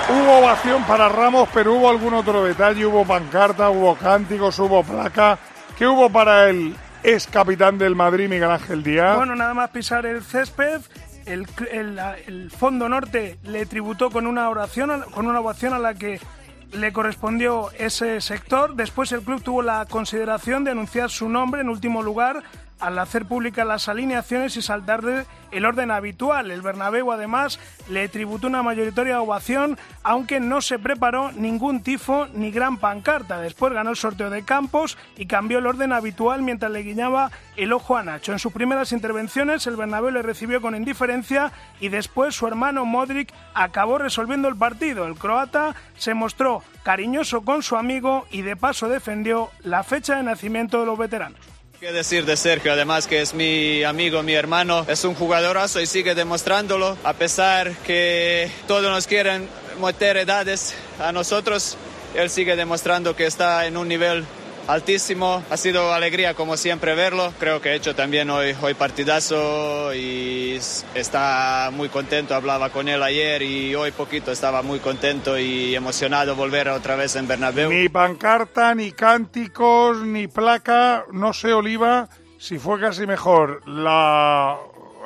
Hubo 0.10 0.37
ovación 0.48 0.84
para 0.84 1.10
Ramos, 1.10 1.50
pero 1.54 1.74
hubo 1.74 1.90
algún 1.90 2.14
otro 2.14 2.44
detalle. 2.44 2.86
Hubo 2.86 3.06
pancarta, 3.06 3.70
hubo 3.70 3.96
cánticos, 3.96 4.58
hubo 4.60 4.84
placa. 4.84 5.38
¿Qué 5.78 5.86
hubo 5.86 6.10
para 6.10 6.50
el 6.50 6.76
ex 7.04 7.28
capitán 7.28 7.78
del 7.78 7.96
Madrid, 7.96 8.30
Miguel 8.30 8.52
Ángel 8.52 8.82
Díaz? 8.82 9.18
Bueno, 9.18 9.36
nada 9.36 9.54
más 9.54 9.70
pisar 9.72 10.06
el 10.06 10.24
césped, 10.24 10.82
el, 11.26 11.46
el- 11.72 12.00
el 12.28 12.50
Fondo 12.52 12.88
Norte 12.88 13.38
le 13.44 13.66
tributó 13.66 14.10
con 14.10 14.26
una 14.26 14.50
oración, 14.50 15.04
con 15.14 15.28
una 15.28 15.40
ovación 15.42 15.74
a 15.74 15.80
la 15.80 15.94
que 15.96 16.20
le 16.72 16.94
correspondió 16.94 17.70
ese 17.78 18.22
sector. 18.22 18.76
Después 18.76 19.12
el 19.12 19.22
club 19.22 19.44
tuvo 19.44 19.62
la 19.62 19.86
consideración 19.86 20.64
de 20.64 20.72
anunciar 20.72 21.10
su 21.10 21.28
nombre 21.30 21.62
en 21.62 21.70
último 21.70 22.02
lugar 22.02 22.42
al 22.80 23.00
hacer 23.00 23.26
públicas 23.26 23.66
las 23.66 23.88
alineaciones 23.90 24.56
y 24.58 24.62
saltar 24.62 25.02
de 25.02 25.26
el 25.52 25.66
orden 25.66 25.92
habitual. 25.92 26.52
El 26.52 26.62
Bernabéu 26.62 27.12
además 27.12 27.60
le 27.90 28.08
tributó 28.10 28.48
una 28.48 28.64
mayoritaria 28.64 29.22
ovación, 29.22 29.78
aunque 30.04 30.40
no 30.40 30.62
se 30.62 30.80
preparó 30.80 31.32
ningún 31.32 31.84
tifo 31.84 32.28
ni 32.34 32.52
gran 32.52 32.78
pancarta. 32.78 33.40
Después 33.40 33.74
ganó 33.74 33.92
el 33.92 33.96
sorteo 33.96 34.30
de 34.30 34.44
campos 34.44 34.98
y 35.16 35.26
cambió 35.26 35.60
el 35.60 35.68
orden 35.68 35.94
habitual 35.94 36.42
mientras 36.42 36.72
le 36.72 36.84
guiñaba 36.84 37.32
el 37.56 37.74
ojo 37.74 37.98
a 37.98 38.04
Nacho. 38.04 38.34
En 38.34 38.40
sus 38.40 38.54
primeras 38.54 38.92
intervenciones 38.92 39.66
el 39.68 39.76
Bernabéu 39.76 40.12
le 40.12 40.22
recibió 40.22 40.62
con 40.62 40.76
indiferencia 40.76 41.52
y 41.80 41.90
después 41.90 42.36
su 42.36 42.48
hermano 42.48 42.86
Modric 42.86 43.34
acabó 43.54 43.98
resolviendo 43.98 44.48
el 44.48 44.56
partido. 44.56 45.08
El 45.08 45.16
croata 45.16 45.76
se 45.98 46.14
mostró 46.14 46.64
cariñoso 46.84 47.42
con 47.42 47.64
su 47.64 47.76
amigo 47.76 48.26
y 48.32 48.42
de 48.42 48.56
paso 48.56 48.90
defendió 48.90 49.50
la 49.64 49.84
fecha 49.84 50.16
de 50.16 50.24
nacimiento 50.24 50.80
de 50.80 50.86
los 50.86 50.98
veteranos. 50.98 51.57
¿Qué 51.80 51.92
decir 51.92 52.26
de 52.26 52.36
Sergio? 52.38 52.74
Además 52.74 53.06
que 53.06 53.22
es 53.22 53.36
mi 53.36 53.84
amigo, 53.84 54.24
mi 54.24 54.34
hermano, 54.34 54.84
es 54.88 55.04
un 55.04 55.14
jugadorazo 55.14 55.80
y 55.80 55.86
sigue 55.86 56.16
demostrándolo. 56.16 56.98
A 57.04 57.14
pesar 57.14 57.72
que 57.86 58.50
todos 58.68 58.82
nos 58.92 59.06
quieren 59.06 59.48
meter 59.80 60.18
edades 60.18 60.74
a 61.00 61.12
nosotros, 61.12 61.78
él 62.16 62.32
sigue 62.32 62.56
demostrando 62.56 63.16
que 63.16 63.28
está 63.28 63.68
en 63.68 63.78
un 63.78 63.88
nivel 63.88 64.26
altísimo. 64.68 65.44
Ha 65.50 65.58
sido 65.58 65.94
alegría 65.94 66.34
como 66.34 66.58
siempre 66.58 66.94
verlo. 66.96 67.34
Creo 67.40 67.62
que 67.62 67.70
ha 67.70 67.74
hecho 67.74 67.96
también 67.96 68.30
hoy, 68.30 68.56
hoy 68.62 68.74
partidazo 68.74 69.94
y 69.94 70.60
está 70.94 71.70
muy 71.74 71.90
contento. 71.90 72.36
Hablaba 72.36 72.70
con 72.70 72.88
él 72.88 73.02
ayer 73.02 73.42
y 73.42 73.74
hoy 73.76 73.92
poquito 73.92 74.32
estaba 74.32 74.62
muy 74.62 74.80
contento 74.80 75.38
y 75.40 75.76
emocionado 75.76 76.36
volver 76.36 76.70
otra 76.70 76.96
vez 76.96 77.16
en 77.16 77.28
Bernabéu. 77.28 77.70
Ni 77.70 77.90
pancarta, 77.90 78.76
ni 78.76 78.92
cánticos, 78.92 80.04
ni 80.04 80.28
placa. 80.28 81.06
No 81.12 81.34
sé, 81.34 81.54
Oliva, 81.54 82.10
si 82.38 82.60
fue 82.60 82.80
casi 82.80 83.08
mejor 83.08 83.68
la, 83.68 84.58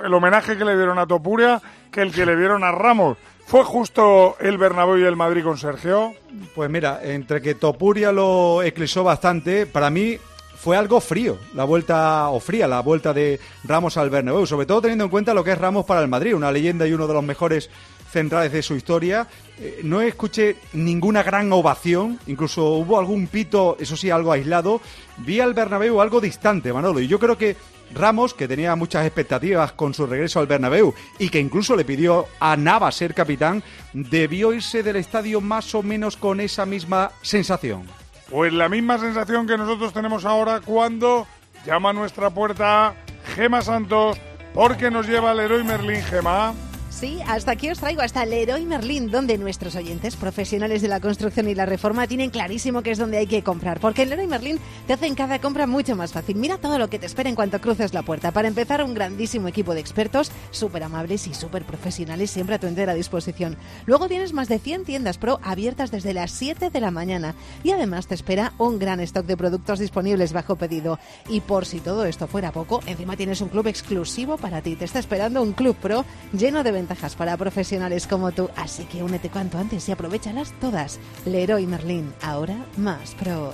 el 0.03 0.13
homenaje 0.13 0.57
que 0.57 0.65
le 0.65 0.75
dieron 0.75 0.99
a 0.99 1.07
Topuria 1.07 1.61
que 1.91 2.01
el 2.01 2.11
que 2.11 2.25
le 2.25 2.37
dieron 2.37 2.63
a 2.63 2.71
Ramos. 2.71 3.17
¿Fue 3.45 3.63
justo 3.63 4.37
el 4.39 4.57
Bernabéu 4.57 4.97
y 4.97 5.03
el 5.03 5.17
Madrid 5.17 5.43
con 5.43 5.57
Sergio? 5.57 6.13
Pues 6.55 6.69
mira, 6.69 7.01
entre 7.03 7.41
que 7.41 7.55
Topuria 7.55 8.11
lo 8.11 8.63
eclipsó 8.63 9.03
bastante, 9.03 9.65
para 9.65 9.89
mí 9.89 10.17
fue 10.55 10.77
algo 10.77 11.01
frío, 11.01 11.37
la 11.53 11.65
vuelta, 11.65 12.29
o 12.29 12.39
fría, 12.39 12.67
la 12.67 12.81
vuelta 12.81 13.13
de 13.13 13.39
Ramos 13.63 13.97
al 13.97 14.09
Bernabéu, 14.09 14.45
sobre 14.45 14.67
todo 14.67 14.81
teniendo 14.81 15.05
en 15.05 15.09
cuenta 15.09 15.33
lo 15.33 15.43
que 15.43 15.51
es 15.51 15.57
Ramos 15.57 15.85
para 15.85 16.01
el 16.01 16.07
Madrid, 16.07 16.35
una 16.35 16.51
leyenda 16.51 16.87
y 16.87 16.93
uno 16.93 17.07
de 17.07 17.13
los 17.13 17.23
mejores 17.23 17.69
centrales 18.11 18.51
de 18.51 18.61
su 18.61 18.75
historia. 18.75 19.27
Eh, 19.59 19.81
no 19.83 20.01
escuché 20.01 20.57
ninguna 20.73 21.23
gran 21.23 21.51
ovación, 21.51 22.19
incluso 22.27 22.73
hubo 22.73 22.99
algún 22.99 23.27
pito, 23.27 23.75
eso 23.79 23.97
sí, 23.97 24.11
algo 24.11 24.31
aislado. 24.31 24.81
Vi 25.17 25.39
al 25.39 25.53
Bernabéu 25.53 25.99
algo 25.99 26.21
distante, 26.21 26.71
Manolo, 26.71 26.99
y 26.99 27.07
yo 27.07 27.19
creo 27.19 27.37
que 27.37 27.55
Ramos, 27.93 28.33
que 28.33 28.47
tenía 28.47 28.75
muchas 28.75 29.05
expectativas 29.05 29.71
con 29.73 29.93
su 29.93 30.05
regreso 30.05 30.39
al 30.39 30.47
Bernabéu 30.47 30.93
y 31.19 31.29
que 31.29 31.39
incluso 31.39 31.75
le 31.75 31.85
pidió 31.85 32.27
a 32.39 32.55
Navas 32.57 32.95
ser 32.95 33.13
capitán, 33.13 33.63
debió 33.93 34.53
irse 34.53 34.83
del 34.83 34.95
estadio 34.95 35.41
más 35.41 35.73
o 35.75 35.83
menos 35.83 36.17
con 36.17 36.39
esa 36.39 36.65
misma 36.65 37.11
sensación. 37.21 37.83
Pues 38.29 38.53
la 38.53 38.69
misma 38.69 38.97
sensación 38.97 39.45
que 39.45 39.57
nosotros 39.57 39.93
tenemos 39.93 40.25
ahora 40.25 40.61
cuando 40.61 41.27
llama 41.65 41.89
a 41.89 41.93
nuestra 41.93 42.29
puerta 42.29 42.95
Gema 43.35 43.61
Santos 43.61 44.17
porque 44.53 44.89
nos 44.89 45.07
lleva 45.07 45.31
el 45.31 45.39
héroe 45.39 45.63
Merlín 45.63 46.01
Gema. 46.03 46.53
Sí, 46.91 47.19
hasta 47.25 47.53
aquí 47.53 47.69
os 47.69 47.79
traigo 47.79 48.01
hasta 48.01 48.25
Leroy 48.25 48.65
Merlin, 48.65 49.09
donde 49.09 49.37
nuestros 49.37 49.77
oyentes 49.77 50.17
profesionales 50.17 50.81
de 50.81 50.89
la 50.89 50.99
construcción 50.99 51.47
y 51.47 51.55
la 51.55 51.65
reforma 51.65 52.05
tienen 52.05 52.29
clarísimo 52.29 52.83
que 52.83 52.91
es 52.91 52.97
donde 52.97 53.17
hay 53.17 53.27
que 53.27 53.43
comprar, 53.43 53.79
porque 53.79 54.03
en 54.03 54.09
Leroy 54.09 54.27
Merlin 54.27 54.59
te 54.87 54.93
hacen 54.93 55.15
cada 55.15 55.39
compra 55.39 55.67
mucho 55.67 55.95
más 55.95 56.11
fácil. 56.11 56.35
Mira 56.35 56.57
todo 56.57 56.77
lo 56.77 56.89
que 56.89 56.99
te 56.99 57.05
espera 57.05 57.29
en 57.29 57.35
cuanto 57.35 57.61
cruces 57.61 57.93
la 57.93 58.03
puerta. 58.03 58.31
Para 58.31 58.49
empezar, 58.49 58.83
un 58.83 58.93
grandísimo 58.93 59.47
equipo 59.47 59.73
de 59.73 59.79
expertos, 59.79 60.31
súper 60.51 60.83
amables 60.83 61.27
y 61.27 61.33
súper 61.33 61.63
profesionales, 61.63 62.29
siempre 62.29 62.55
a 62.55 62.59
tu 62.59 62.67
entera 62.67 62.93
disposición. 62.93 63.55
Luego 63.85 64.09
tienes 64.09 64.33
más 64.33 64.49
de 64.49 64.59
100 64.59 64.83
tiendas 64.83 65.17
pro 65.17 65.39
abiertas 65.43 65.91
desde 65.91 66.13
las 66.13 66.31
7 66.31 66.71
de 66.71 66.81
la 66.81 66.91
mañana 66.91 67.35
y 67.63 67.71
además 67.71 68.07
te 68.07 68.15
espera 68.15 68.51
un 68.57 68.79
gran 68.79 68.99
stock 68.99 69.25
de 69.25 69.37
productos 69.37 69.79
disponibles 69.79 70.33
bajo 70.33 70.57
pedido. 70.57 70.99
Y 71.29 71.39
por 71.39 71.65
si 71.65 71.79
todo 71.79 72.03
esto 72.03 72.27
fuera 72.27 72.51
poco, 72.51 72.81
encima 72.85 73.15
tienes 73.15 73.39
un 73.39 73.47
club 73.47 73.67
exclusivo 73.67 74.35
para 74.35 74.61
ti. 74.61 74.75
Te 74.75 74.85
está 74.85 74.99
esperando 74.99 75.41
un 75.41 75.53
club 75.53 75.77
pro 75.77 76.03
lleno 76.33 76.63
de 76.63 76.80
ventajas 76.81 77.15
para 77.15 77.37
profesionales 77.37 78.07
como 78.07 78.31
tú. 78.31 78.49
Así 78.55 78.85
que 78.85 79.03
únete 79.03 79.29
cuanto 79.29 79.59
antes 79.59 79.87
y 79.87 79.91
aprovechalas 79.91 80.53
todas. 80.59 80.99
Leroy 81.25 81.67
Merlin, 81.67 82.11
ahora 82.23 82.55
más 82.77 83.13
pro. 83.15 83.53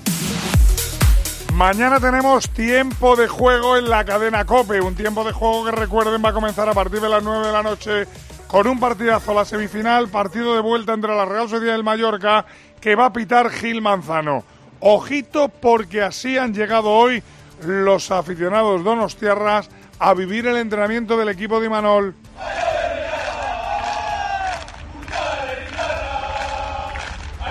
Mañana 1.53 2.00
tenemos 2.00 2.50
tiempo 2.50 3.15
de 3.15 3.27
juego 3.27 3.77
en 3.77 3.89
la 3.89 4.05
cadena 4.05 4.46
Cope, 4.46 4.79
un 4.79 4.96
tiempo 4.96 5.24
de 5.24 5.34
juego 5.34 5.65
que 5.65 5.72
recuerden 5.72 6.24
va 6.24 6.29
a 6.29 6.34
comenzar 6.34 6.69
a 6.69 6.74
partir 6.74 7.01
de 7.01 7.10
las 7.10 7.24
9 7.24 7.48
de 7.48 7.51
la 7.51 7.63
noche 7.63 8.07
con 8.48 8.67
un 8.67 8.79
partidazo 8.79 9.31
a 9.31 9.36
la 9.36 9.46
semifinal, 9.46 10.07
partido 10.07 10.55
de 10.55 10.62
vuelta 10.62 10.93
entre 10.93 11.15
la 11.15 11.25
Real 11.25 11.50
Sociedad 11.50 11.74
del 11.74 11.84
Mallorca, 11.84 12.46
que 12.79 12.96
va 12.96 13.07
a 13.07 13.13
pitar 13.13 13.50
Gil 13.50 13.81
Manzano. 13.81 14.43
Ojito 14.79 15.50
porque 15.50 16.01
así 16.01 16.38
han 16.38 16.53
llegado 16.53 16.91
hoy 16.91 17.22
los 17.65 18.12
aficionados 18.12 18.84
donostiarras 18.84 19.69
a 20.00 20.13
vivir 20.13 20.46
el 20.48 20.57
entrenamiento 20.57 21.17
del 21.17 21.29
equipo 21.29 21.60
de 21.60 21.65
Imanol. 21.65 22.15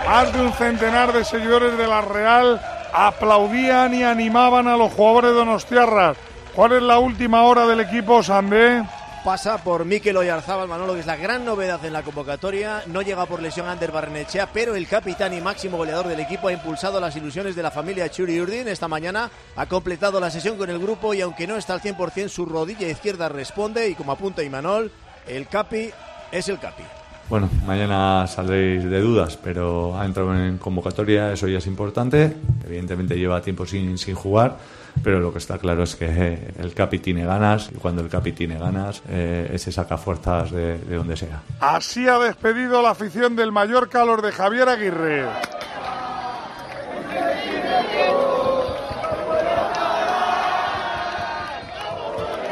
Más 0.06 0.32
de 0.32 0.40
un 0.40 0.52
centenar 0.52 1.12
de 1.12 1.24
seguidores 1.24 1.76
de 1.76 1.86
la 1.86 2.00
Real 2.00 2.60
aplaudían 2.92 3.92
y 3.92 4.04
animaban 4.04 4.68
a 4.68 4.76
los 4.76 4.92
jugadores 4.92 5.32
de 5.32 5.36
Donostiarras. 5.36 6.16
¿Cuál 6.54 6.72
es 6.72 6.82
la 6.82 6.98
última 6.98 7.42
hora 7.42 7.66
del 7.66 7.80
equipo 7.80 8.22
Sandé? 8.22 8.84
pasa 9.26 9.58
por 9.58 9.84
Mikel 9.84 10.16
Oyarzábal 10.16 10.68
Manolo, 10.68 10.94
que 10.94 11.00
es 11.00 11.06
la 11.06 11.16
gran 11.16 11.44
novedad 11.44 11.84
en 11.84 11.92
la 11.92 12.04
convocatoria. 12.04 12.84
No 12.86 13.02
llega 13.02 13.26
por 13.26 13.42
lesión 13.42 13.66
Ander 13.66 13.90
Barrenechea, 13.90 14.52
pero 14.52 14.76
el 14.76 14.86
capitán 14.86 15.34
y 15.34 15.40
máximo 15.40 15.78
goleador 15.78 16.06
del 16.06 16.20
equipo 16.20 16.46
ha 16.46 16.52
impulsado 16.52 17.00
las 17.00 17.16
ilusiones 17.16 17.56
de 17.56 17.62
la 17.64 17.72
familia 17.72 18.08
Churi 18.08 18.40
Urdin. 18.40 18.68
Esta 18.68 18.86
mañana 18.86 19.28
ha 19.56 19.66
completado 19.66 20.20
la 20.20 20.30
sesión 20.30 20.56
con 20.56 20.70
el 20.70 20.78
grupo 20.78 21.12
y 21.12 21.22
aunque 21.22 21.48
no 21.48 21.56
está 21.56 21.72
al 21.72 21.82
100%, 21.82 22.28
su 22.28 22.46
rodilla 22.46 22.86
izquierda 22.86 23.28
responde 23.28 23.88
y 23.88 23.96
como 23.96 24.12
apunta 24.12 24.44
Imanol, 24.44 24.92
el 25.26 25.48
capi 25.48 25.90
es 26.30 26.48
el 26.48 26.60
capi. 26.60 26.84
Bueno, 27.28 27.50
mañana 27.66 28.24
saldréis 28.28 28.84
de 28.84 29.00
dudas, 29.00 29.36
pero 29.36 29.98
ha 29.98 30.06
entrado 30.06 30.32
en 30.36 30.58
convocatoria, 30.58 31.32
eso 31.32 31.48
ya 31.48 31.58
es 31.58 31.66
importante. 31.66 32.36
Evidentemente 32.64 33.18
lleva 33.18 33.42
tiempo 33.42 33.66
sin, 33.66 33.98
sin 33.98 34.14
jugar, 34.14 34.56
pero 35.02 35.18
lo 35.18 35.32
que 35.32 35.38
está 35.38 35.58
claro 35.58 35.82
es 35.82 35.96
que 35.96 36.52
el 36.56 36.72
Capi 36.72 37.00
tiene 37.00 37.24
ganas 37.26 37.70
y 37.72 37.78
cuando 37.78 38.02
el 38.02 38.08
Capi 38.08 38.30
tiene 38.30 38.58
ganas, 38.58 39.02
eh, 39.08 39.50
ese 39.52 39.72
saca 39.72 39.98
fuerzas 39.98 40.52
de, 40.52 40.78
de 40.78 40.96
donde 40.96 41.16
sea. 41.16 41.42
Así 41.58 42.06
ha 42.08 42.18
despedido 42.20 42.80
la 42.80 42.90
afición 42.90 43.34
del 43.34 43.50
Mallorca 43.50 44.02
a 44.02 44.04
los 44.04 44.22
de 44.22 44.30
Javier 44.30 44.68
Aguirre. 44.68 45.24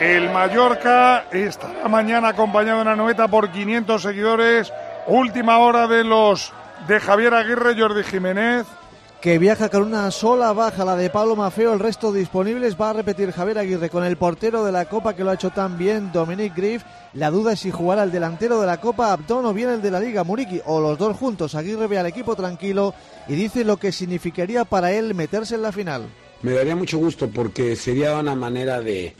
El 0.04 0.28
Mallorca 0.28 1.24
estará 1.32 1.88
mañana 1.88 2.28
acompañado 2.28 2.80
en 2.82 2.88
la 2.88 2.94
noveta 2.94 3.26
por 3.26 3.50
500 3.50 4.02
seguidores. 4.02 4.70
Última 5.06 5.56
hora 5.56 5.88
de 5.88 6.04
los 6.04 6.52
de 6.86 7.00
Javier 7.00 7.32
Aguirre, 7.32 7.74
Jordi 7.74 8.02
Jiménez. 8.02 8.66
que 9.22 9.38
viaja 9.38 9.70
con 9.70 9.82
una 9.82 10.10
sola 10.10 10.52
baja, 10.52 10.84
la 10.84 10.94
de 10.96 11.08
Pablo 11.08 11.36
Mafeo, 11.36 11.72
el 11.72 11.78
resto 11.80 12.12
disponibles. 12.12 12.78
Va 12.78 12.90
a 12.90 12.92
repetir 12.92 13.32
Javier 13.32 13.56
Aguirre 13.56 13.88
con 13.88 14.04
el 14.04 14.18
portero 14.18 14.62
de 14.62 14.72
la 14.72 14.84
Copa 14.84 15.16
que 15.16 15.24
lo 15.24 15.30
ha 15.30 15.34
hecho 15.34 15.48
tan 15.48 15.78
bien, 15.78 16.12
Dominic 16.12 16.54
Griff. 16.54 16.82
La 17.14 17.30
duda 17.30 17.54
es 17.54 17.60
si 17.60 17.70
jugará 17.70 18.02
el 18.02 18.12
delantero 18.12 18.60
de 18.60 18.66
la 18.66 18.82
Copa, 18.82 19.10
Abdón, 19.10 19.46
o 19.46 19.54
bien 19.54 19.70
el 19.70 19.80
de 19.80 19.90
la 19.90 20.00
Liga, 20.00 20.22
Muriki, 20.22 20.60
o 20.66 20.82
los 20.82 20.98
dos 20.98 21.16
juntos. 21.16 21.54
Aguirre 21.54 21.86
ve 21.86 21.96
al 21.96 22.04
equipo 22.04 22.36
tranquilo 22.36 22.92
y 23.26 23.36
dice 23.36 23.64
lo 23.64 23.78
que 23.78 23.90
significaría 23.90 24.66
para 24.66 24.92
él 24.92 25.14
meterse 25.14 25.54
en 25.54 25.62
la 25.62 25.72
final. 25.72 26.02
Me 26.42 26.52
daría 26.52 26.76
mucho 26.76 26.98
gusto 26.98 27.30
porque 27.30 27.74
sería 27.74 28.18
una 28.18 28.34
manera 28.34 28.82
de, 28.82 29.16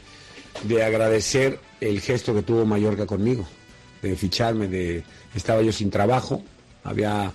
de 0.63 0.83
agradecer 0.83 1.59
el 1.81 1.99
gesto 2.01 2.33
que 2.33 2.41
tuvo 2.41 2.65
Mallorca 2.65 3.05
conmigo, 3.05 3.45
de 4.01 4.15
ficharme, 4.15 4.67
de 4.67 5.03
estaba 5.33 5.61
yo 5.61 5.71
sin 5.71 5.89
trabajo, 5.89 6.43
había 6.83 7.31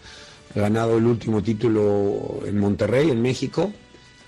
ganado 0.54 0.98
el 0.98 1.06
último 1.06 1.42
título 1.42 2.40
en 2.44 2.58
Monterrey, 2.58 3.10
en 3.10 3.22
México, 3.22 3.72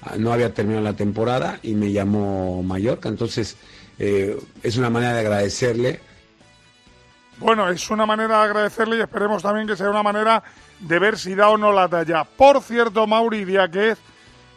ah, 0.02 0.14
no 0.18 0.32
había 0.32 0.52
terminado 0.52 0.84
la 0.84 0.94
temporada 0.94 1.58
y 1.62 1.74
me 1.74 1.90
llamó 1.90 2.62
Mallorca, 2.62 3.08
entonces 3.08 3.56
eh, 3.98 4.38
es 4.62 4.76
una 4.76 4.90
manera 4.90 5.14
de 5.14 5.20
agradecerle. 5.20 6.00
Bueno, 7.38 7.68
es 7.70 7.90
una 7.90 8.06
manera 8.06 8.38
de 8.38 8.44
agradecerle 8.44 8.98
y 8.98 9.00
esperemos 9.00 9.42
también 9.42 9.66
que 9.66 9.76
sea 9.76 9.90
una 9.90 10.02
manera 10.02 10.42
de 10.80 10.98
ver 10.98 11.18
si 11.18 11.34
da 11.34 11.48
o 11.48 11.58
no 11.58 11.72
la 11.72 11.88
talla. 11.88 12.24
Por 12.24 12.62
cierto, 12.62 13.06
Mauri 13.06 13.44
Diáquez, 13.44 13.98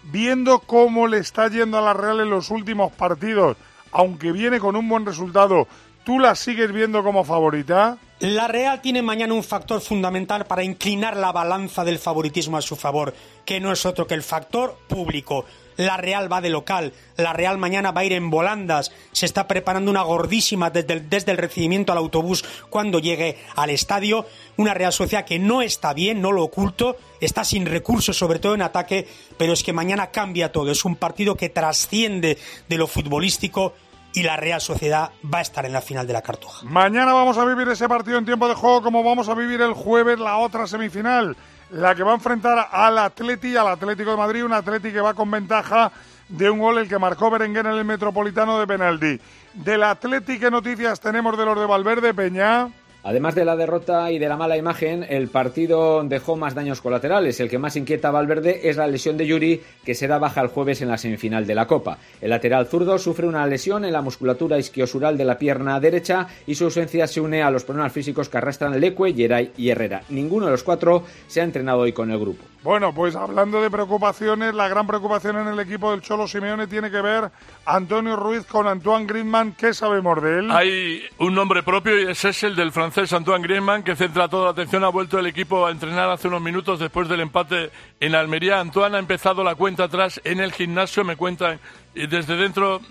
viendo 0.04 0.60
cómo 0.60 1.08
le 1.08 1.18
está 1.18 1.48
yendo 1.48 1.78
a 1.78 1.82
la 1.82 1.94
Real 1.94 2.20
en 2.20 2.30
los 2.30 2.52
últimos 2.52 2.92
partidos, 2.92 3.58
aunque 3.96 4.34
viene 4.34 4.60
con 4.60 4.76
un 4.76 4.90
buen 4.90 5.06
resultado, 5.06 5.68
¿tú 6.04 6.20
la 6.20 6.36
sigues 6.36 6.72
viendo 6.74 7.02
como 7.02 7.24
favorita? 7.24 7.98
La 8.20 8.48
Real 8.48 8.82
tiene 8.82 9.02
mañana 9.02 9.34
un 9.34 9.44
factor 9.44 9.80
fundamental 9.80 10.46
para 10.46 10.64
inclinar 10.64 11.16
la 11.16 11.32
balanza 11.32 11.86
del 11.86 11.98
favoritismo 11.98 12.58
a 12.58 12.62
su 12.62 12.76
favor, 12.76 13.14
que 13.46 13.62
no 13.62 13.72
es 13.72 13.86
otro 13.86 14.06
que 14.06 14.14
el 14.14 14.24
factor 14.24 14.78
público. 14.88 15.46
La 15.78 15.98
Real 15.98 16.32
va 16.32 16.40
de 16.40 16.50
local, 16.50 16.94
la 17.18 17.34
Real 17.34 17.58
mañana 17.58 17.92
va 17.92 18.02
a 18.02 18.06
ir 18.06 18.14
en 18.14 18.30
volandas, 18.30 18.94
se 19.12 19.26
está 19.26 19.48
preparando 19.48 19.92
una 19.92 20.04
gordísima 20.04 20.70
desde 20.70 20.94
el, 20.94 21.10
desde 21.10 21.32
el 21.32 21.38
recibimiento 21.38 21.92
al 21.92 21.98
autobús 21.98 22.46
cuando 22.70 23.00
llegue 23.00 23.38
al 23.58 23.70
estadio, 23.70 24.26
una 24.56 24.74
Real 24.74 24.94
Sociedad 24.94 25.26
que 25.26 25.40
no 25.40 25.62
está 25.62 25.94
bien, 25.94 26.22
no 26.22 26.32
lo 26.32 26.44
oculto, 26.44 26.96
está 27.20 27.44
sin 27.44 27.66
recursos, 27.66 28.18
sobre 28.18 28.40
todo 28.40 28.56
en 28.56 28.62
ataque, 28.62 29.08
pero 29.38 29.52
es 29.52 29.64
que 29.64 29.74
mañana 29.74 30.12
cambia 30.12 30.54
todo, 30.54 30.72
es 30.72 30.86
un 30.86 30.96
partido 30.96 31.36
que 31.36 31.50
trasciende 31.50 32.38
de 32.70 32.78
lo 32.78 32.88
futbolístico 32.88 33.74
y 34.16 34.24
la 34.24 34.38
Real 34.38 34.62
Sociedad 34.62 35.12
va 35.32 35.40
a 35.40 35.42
estar 35.42 35.66
en 35.66 35.74
la 35.74 35.82
final 35.82 36.08
de 36.08 36.14
la 36.14 36.22
Cartuja. 36.22 36.66
Mañana 36.66 37.14
vamos 37.14 37.38
a 37.38 37.46
vivir 37.46 37.68
ese 37.68 37.88
partido 37.88 38.18
en 38.18 38.26
tiempo 38.26 38.48
de 38.48 38.56
juego 38.56 38.82
como 38.82 39.04
vamos 39.04 39.28
a 39.28 39.36
vivir 39.36 39.62
el 39.62 39.74
jueves 39.74 40.20
la 40.20 40.38
otra 40.38 40.66
semifinal, 40.68 41.36
la 41.72 41.94
que 41.94 42.04
va 42.04 42.12
a 42.12 42.16
enfrentar 42.16 42.70
al 42.72 42.98
Atleti, 42.98 43.58
al 43.58 43.68
Atlético 43.68 44.12
de 44.12 44.18
Madrid, 44.18 44.46
un 44.46 44.54
Atleti 44.54 44.92
que 44.92 45.02
va 45.02 45.14
con 45.14 45.30
ventaja 45.30 45.92
de 46.30 46.50
un 46.50 46.60
gol 46.60 46.78
el 46.78 46.88
que 46.88 46.98
marcó 46.98 47.30
Berenguer 47.30 47.66
en 47.68 47.74
el 47.74 47.86
Metropolitano 47.86 48.58
de 48.58 48.66
penalti. 48.66 49.20
Del 49.54 49.84
Atleti, 49.84 50.40
¿qué 50.40 50.50
noticias 50.50 51.00
tenemos 51.00 51.38
de 51.38 51.46
los 51.46 51.60
de 51.60 51.66
Valverde, 51.66 52.14
Peña? 52.14 52.70
Además 53.08 53.36
de 53.36 53.46
la 53.46 53.56
derrota 53.56 54.12
y 54.12 54.18
de 54.18 54.28
la 54.28 54.36
mala 54.36 54.58
imagen, 54.58 55.06
el 55.08 55.28
partido 55.28 56.04
dejó 56.04 56.38
más 56.38 56.56
daños 56.56 56.82
colaterales. 56.82 57.40
El 57.40 57.52
que 57.52 57.60
más 57.60 57.76
inquieta 57.76 58.08
a 58.08 58.12
Valverde 58.12 58.68
es 58.68 58.78
la 58.78 58.88
lesión 58.88 59.16
de 59.16 59.28
Yuri, 59.28 59.62
que 59.86 59.94
será 59.94 60.18
baja 60.18 60.42
el 60.42 60.48
jueves 60.48 60.82
en 60.82 60.88
la 60.88 60.98
semifinal 60.98 61.46
de 61.46 61.54
la 61.54 61.68
Copa. 61.68 62.00
El 62.20 62.32
lateral 62.32 62.66
zurdo 62.66 62.98
sufre 62.98 63.28
una 63.28 63.46
lesión 63.46 63.86
en 63.86 63.94
la 63.94 64.02
musculatura 64.02 64.58
isquiosural 64.58 65.20
de 65.20 65.26
la 65.26 65.38
pierna 65.38 65.80
derecha 65.80 66.26
y 66.48 66.56
su 66.56 66.64
ausencia 66.64 67.06
se 67.06 67.22
une 67.22 67.44
a 67.44 67.52
los 67.52 67.64
problemas 67.64 67.94
físicos 67.94 68.28
que 68.28 68.40
arrastran 68.40 68.80
Leque, 68.80 69.14
Geray 69.14 69.52
y 69.56 69.70
Herrera. 69.70 70.02
Ninguno 70.10 70.48
de 70.48 70.54
los 70.54 70.64
cuatro 70.64 71.04
se 71.28 71.42
ha 71.42 71.44
entrenado 71.44 71.82
hoy 71.82 71.94
con 71.94 72.10
el 72.10 72.18
grupo. 72.18 72.44
Bueno, 72.64 72.92
pues 72.96 73.16
hablando 73.16 73.62
de 73.62 73.70
preocupaciones, 73.70 74.56
la 74.56 74.68
gran 74.68 74.88
preocupación 74.88 75.38
en 75.38 75.50
el 75.50 75.60
equipo 75.60 75.92
del 75.92 76.02
Cholo 76.02 76.28
Simeone 76.28 76.66
tiene 76.66 76.90
que 76.90 77.00
ver 77.00 77.30
Antonio 77.68 78.16
Ruiz 78.16 78.48
con 78.48 78.68
Antoine 78.68 79.06
Griezmann. 79.06 79.52
¿Qué 79.52 79.76
sabemos 79.76 80.24
de 80.24 80.40
él? 80.40 80.50
Hay 80.50 81.04
un 81.20 81.36
nombre 81.36 81.62
propio 81.62 82.00
y 82.02 82.10
ese 82.10 82.30
es 82.30 82.42
el 82.42 82.56
del 82.56 82.72
francés 82.72 82.95
Antoine 82.98 83.44
Griezmann, 83.44 83.84
que 83.84 83.94
centra 83.94 84.30
toda 84.30 84.46
la 84.46 84.52
atención. 84.52 84.86
Ha 84.86 84.88
vuelto 84.88 85.20
el 85.20 85.26
equipo 85.26 85.66
a 85.66 85.72
entrenar 85.72 86.10
hace 86.10 86.30
unos 86.30 86.42
minutos 86.42 86.80
después 86.80 87.10
del 87.10 87.20
empate 87.20 87.70
en 88.00 88.16
Almería. 88.16 88.62
Antoine 88.62 88.96
ha 88.96 89.00
empezado 89.00 89.44
la 89.44 89.56
cuenta 89.56 89.84
atrás 89.84 90.22
en 90.24 90.40
el 90.40 90.54
gimnasio, 90.54 91.04
me 91.04 91.18
cuentan 91.18 91.60
desde 91.96 92.36
dentro 92.36 92.82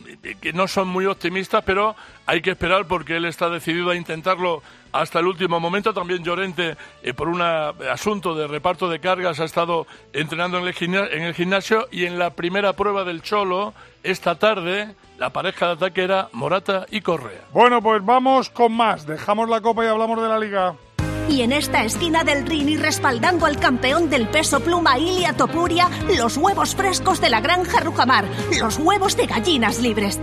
que 0.41 0.53
no 0.53 0.67
son 0.67 0.89
muy 0.89 1.07
optimistas, 1.07 1.63
pero 1.65 1.95
hay 2.27 2.41
que 2.41 2.53
esperar 2.53 2.87
porque 2.87 3.17
él 3.17 3.27
está 3.27 3.51
decidido 3.51 3.91
a 3.91 3.97
intentarlo 3.97 4.63
hasta 4.93 5.19
el 5.19 5.27
último 5.27 5.61
momento. 5.61 5.93
También 5.93 6.25
Llorente, 6.25 6.77
eh, 7.03 7.13
por 7.13 7.29
un 7.29 7.43
asunto 7.43 8.35
de 8.35 8.47
reparto 8.47 8.89
de 8.89 9.01
cargas, 9.01 9.41
ha 9.41 9.45
estado 9.45 9.87
entrenando 10.13 10.59
en 10.59 10.67
el, 10.67 10.95
en 11.13 11.23
el 11.23 11.35
gimnasio 11.35 11.89
y 11.91 12.07
en 12.07 12.19
la 12.19 12.31
primera 12.31 12.73
prueba 12.73 13.05
del 13.05 13.21
Cholo, 13.21 13.75
esta 14.03 14.37
tarde, 14.37 14.95
la 15.19 15.31
pareja 15.31 15.67
de 15.67 15.73
ataque 15.73 16.03
era 16.03 16.29
Morata 16.33 16.87
y 16.91 17.01
Correa. 17.01 17.43
Bueno, 17.53 17.83
pues 17.83 18.05
vamos 18.05 18.49
con 18.51 18.73
más. 18.73 19.07
Dejamos 19.07 19.49
la 19.49 19.61
copa 19.61 19.85
y 19.85 19.89
hablamos 19.89 20.23
de 20.23 20.29
la 20.29 20.39
liga. 20.39 20.75
Y 21.29 21.43
en 21.43 21.53
esta 21.53 21.85
esquina 21.85 22.23
del 22.23 22.47
ring 22.47 22.69
y 22.69 22.77
respaldando 22.77 23.47
al 23.47 23.59
campeón 23.59 24.11
del 24.11 24.29
peso 24.29 24.61
pluma 24.61 24.99
Ilia 24.99 25.33
Topuria, 25.33 25.89
los 26.17 26.37
huevos 26.37 26.75
frescos 26.75 27.21
de 27.21 27.31
la 27.31 27.41
granja 27.41 27.81
Rujamar, 27.81 28.27
los 28.61 28.79
huevos 28.79 29.17
de 29.17 29.27
gallinas 29.27 29.81
libres. 29.81 30.21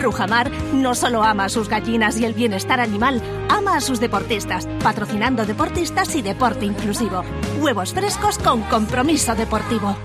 Rujamar 0.00 0.50
no 0.72 0.94
solo 0.94 1.22
ama 1.22 1.46
a 1.46 1.48
sus 1.48 1.68
gallinas 1.68 2.18
y 2.18 2.24
el 2.24 2.34
bienestar 2.34 2.80
animal, 2.80 3.20
ama 3.48 3.76
a 3.76 3.80
sus 3.80 4.00
deportistas, 4.00 4.66
patrocinando 4.82 5.44
deportistas 5.44 6.14
y 6.14 6.22
deporte 6.22 6.66
inclusivo. 6.66 7.22
Huevos 7.60 7.92
frescos 7.92 8.38
con 8.38 8.62
compromiso 8.62 9.34
deportivo. 9.34 9.96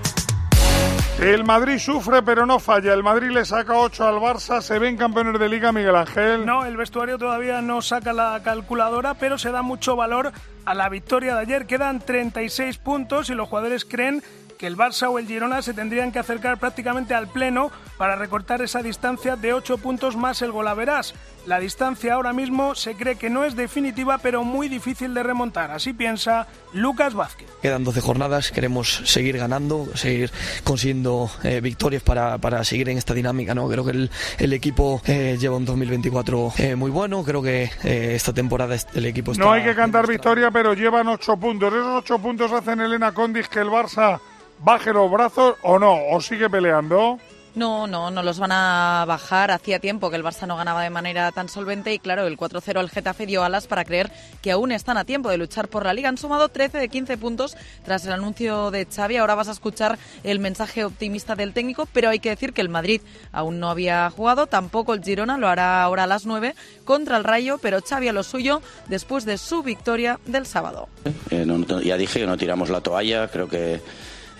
El 1.20 1.44
Madrid 1.44 1.76
sufre 1.76 2.22
pero 2.22 2.46
no 2.46 2.58
falla. 2.58 2.94
El 2.94 3.02
Madrid 3.02 3.30
le 3.30 3.44
saca 3.44 3.74
8 3.74 4.08
al 4.08 4.14
Barça. 4.16 4.62
Se 4.62 4.78
ven 4.78 4.96
campeones 4.96 5.38
de 5.38 5.50
liga, 5.50 5.70
Miguel 5.70 5.94
Ángel. 5.94 6.46
No, 6.46 6.64
el 6.64 6.78
vestuario 6.78 7.18
todavía 7.18 7.60
no 7.60 7.82
saca 7.82 8.14
la 8.14 8.40
calculadora, 8.42 9.12
pero 9.12 9.36
se 9.36 9.50
da 9.50 9.60
mucho 9.60 9.96
valor 9.96 10.32
a 10.64 10.72
la 10.72 10.88
victoria 10.88 11.34
de 11.34 11.40
ayer. 11.40 11.66
Quedan 11.66 12.00
36 12.00 12.78
puntos 12.78 13.28
y 13.28 13.34
los 13.34 13.50
jugadores 13.50 13.84
creen 13.84 14.22
que 14.58 14.66
el 14.66 14.78
Barça 14.78 15.10
o 15.10 15.18
el 15.18 15.26
Girona 15.26 15.60
se 15.60 15.74
tendrían 15.74 16.10
que 16.10 16.18
acercar 16.18 16.58
prácticamente 16.58 17.14
al 17.14 17.28
pleno 17.28 17.70
para 17.98 18.16
recortar 18.16 18.62
esa 18.62 18.82
distancia 18.82 19.36
de 19.36 19.52
8 19.52 19.76
puntos 19.76 20.16
más 20.16 20.40
el 20.40 20.52
golaveras. 20.52 21.14
La 21.50 21.58
distancia 21.58 22.14
ahora 22.14 22.32
mismo 22.32 22.76
se 22.76 22.94
cree 22.94 23.16
que 23.16 23.28
no 23.28 23.44
es 23.44 23.56
definitiva, 23.56 24.18
pero 24.18 24.44
muy 24.44 24.68
difícil 24.68 25.12
de 25.14 25.24
remontar. 25.24 25.72
Así 25.72 25.92
piensa 25.92 26.46
Lucas 26.72 27.12
Vázquez. 27.12 27.48
Quedan 27.60 27.82
12 27.82 28.00
jornadas, 28.00 28.52
queremos 28.52 29.02
seguir 29.04 29.36
ganando, 29.36 29.88
seguir 29.94 30.30
consiguiendo 30.62 31.28
eh, 31.42 31.60
victorias 31.60 32.04
para, 32.04 32.38
para, 32.38 32.62
seguir 32.62 32.88
en 32.90 32.98
esta 32.98 33.14
dinámica. 33.14 33.52
¿no? 33.52 33.68
Creo 33.68 33.84
que 33.84 33.90
el, 33.90 34.10
el 34.38 34.52
equipo 34.52 35.02
eh, 35.06 35.38
lleva 35.40 35.56
un 35.56 35.64
2024 35.64 36.52
eh, 36.56 36.76
muy 36.76 36.92
bueno, 36.92 37.24
creo 37.24 37.42
que 37.42 37.68
eh, 37.82 38.12
esta 38.14 38.32
temporada 38.32 38.76
el 38.94 39.06
equipo 39.06 39.32
está... 39.32 39.42
No 39.42 39.50
hay 39.50 39.64
que 39.64 39.74
cantar 39.74 40.06
victoria, 40.06 40.52
pero 40.52 40.74
llevan 40.74 41.08
8 41.08 41.36
puntos. 41.36 41.74
Esos 41.74 42.04
8 42.04 42.18
puntos 42.20 42.52
hacen 42.52 42.80
Elena 42.80 43.10
Condis 43.10 43.48
que 43.48 43.58
el 43.58 43.70
Barça 43.70 44.20
baje 44.60 44.92
los 44.92 45.10
brazos 45.10 45.56
o 45.62 45.80
no, 45.80 45.96
o 46.12 46.20
sigue 46.20 46.48
peleando. 46.48 47.18
No, 47.54 47.86
no, 47.86 48.10
no 48.10 48.22
los 48.22 48.38
van 48.38 48.52
a 48.52 49.04
bajar. 49.06 49.50
Hacía 49.50 49.78
tiempo 49.78 50.10
que 50.10 50.16
el 50.16 50.24
Barça 50.24 50.46
no 50.46 50.56
ganaba 50.56 50.82
de 50.82 50.90
manera 50.90 51.32
tan 51.32 51.48
solvente 51.48 51.92
y 51.92 51.98
claro, 51.98 52.26
el 52.26 52.36
4-0 52.36 52.78
al 52.78 52.90
Getafe 52.90 53.26
dio 53.26 53.42
alas 53.42 53.66
para 53.66 53.84
creer 53.84 54.10
que 54.40 54.52
aún 54.52 54.72
están 54.72 54.96
a 54.96 55.04
tiempo 55.04 55.30
de 55.30 55.36
luchar 55.36 55.68
por 55.68 55.84
la 55.84 55.92
liga. 55.92 56.08
Han 56.08 56.18
sumado 56.18 56.48
13 56.48 56.78
de 56.78 56.88
15 56.88 57.16
puntos 57.18 57.56
tras 57.84 58.06
el 58.06 58.12
anuncio 58.12 58.70
de 58.70 58.86
Xavi. 58.86 59.16
Ahora 59.16 59.34
vas 59.34 59.48
a 59.48 59.52
escuchar 59.52 59.98
el 60.22 60.38
mensaje 60.38 60.84
optimista 60.84 61.34
del 61.34 61.52
técnico, 61.52 61.86
pero 61.92 62.08
hay 62.08 62.20
que 62.20 62.30
decir 62.30 62.52
que 62.52 62.60
el 62.60 62.68
Madrid 62.68 63.00
aún 63.32 63.58
no 63.58 63.68
había 63.68 64.08
jugado, 64.10 64.46
tampoco 64.46 64.94
el 64.94 65.02
Girona, 65.02 65.36
lo 65.36 65.48
hará 65.48 65.82
ahora 65.82 66.04
a 66.04 66.06
las 66.06 66.26
9 66.26 66.54
contra 66.84 67.16
el 67.16 67.24
Rayo, 67.24 67.58
pero 67.58 67.80
Xavi 67.82 68.08
a 68.08 68.12
lo 68.12 68.22
suyo 68.22 68.62
después 68.88 69.24
de 69.24 69.38
su 69.38 69.62
victoria 69.62 70.18
del 70.26 70.46
sábado. 70.46 70.88
Eh, 71.30 71.46
ya 71.84 71.96
dije 71.96 72.20
que 72.20 72.26
no 72.26 72.36
tiramos 72.36 72.70
la 72.70 72.80
toalla, 72.80 73.28
creo 73.28 73.48
que 73.48 73.80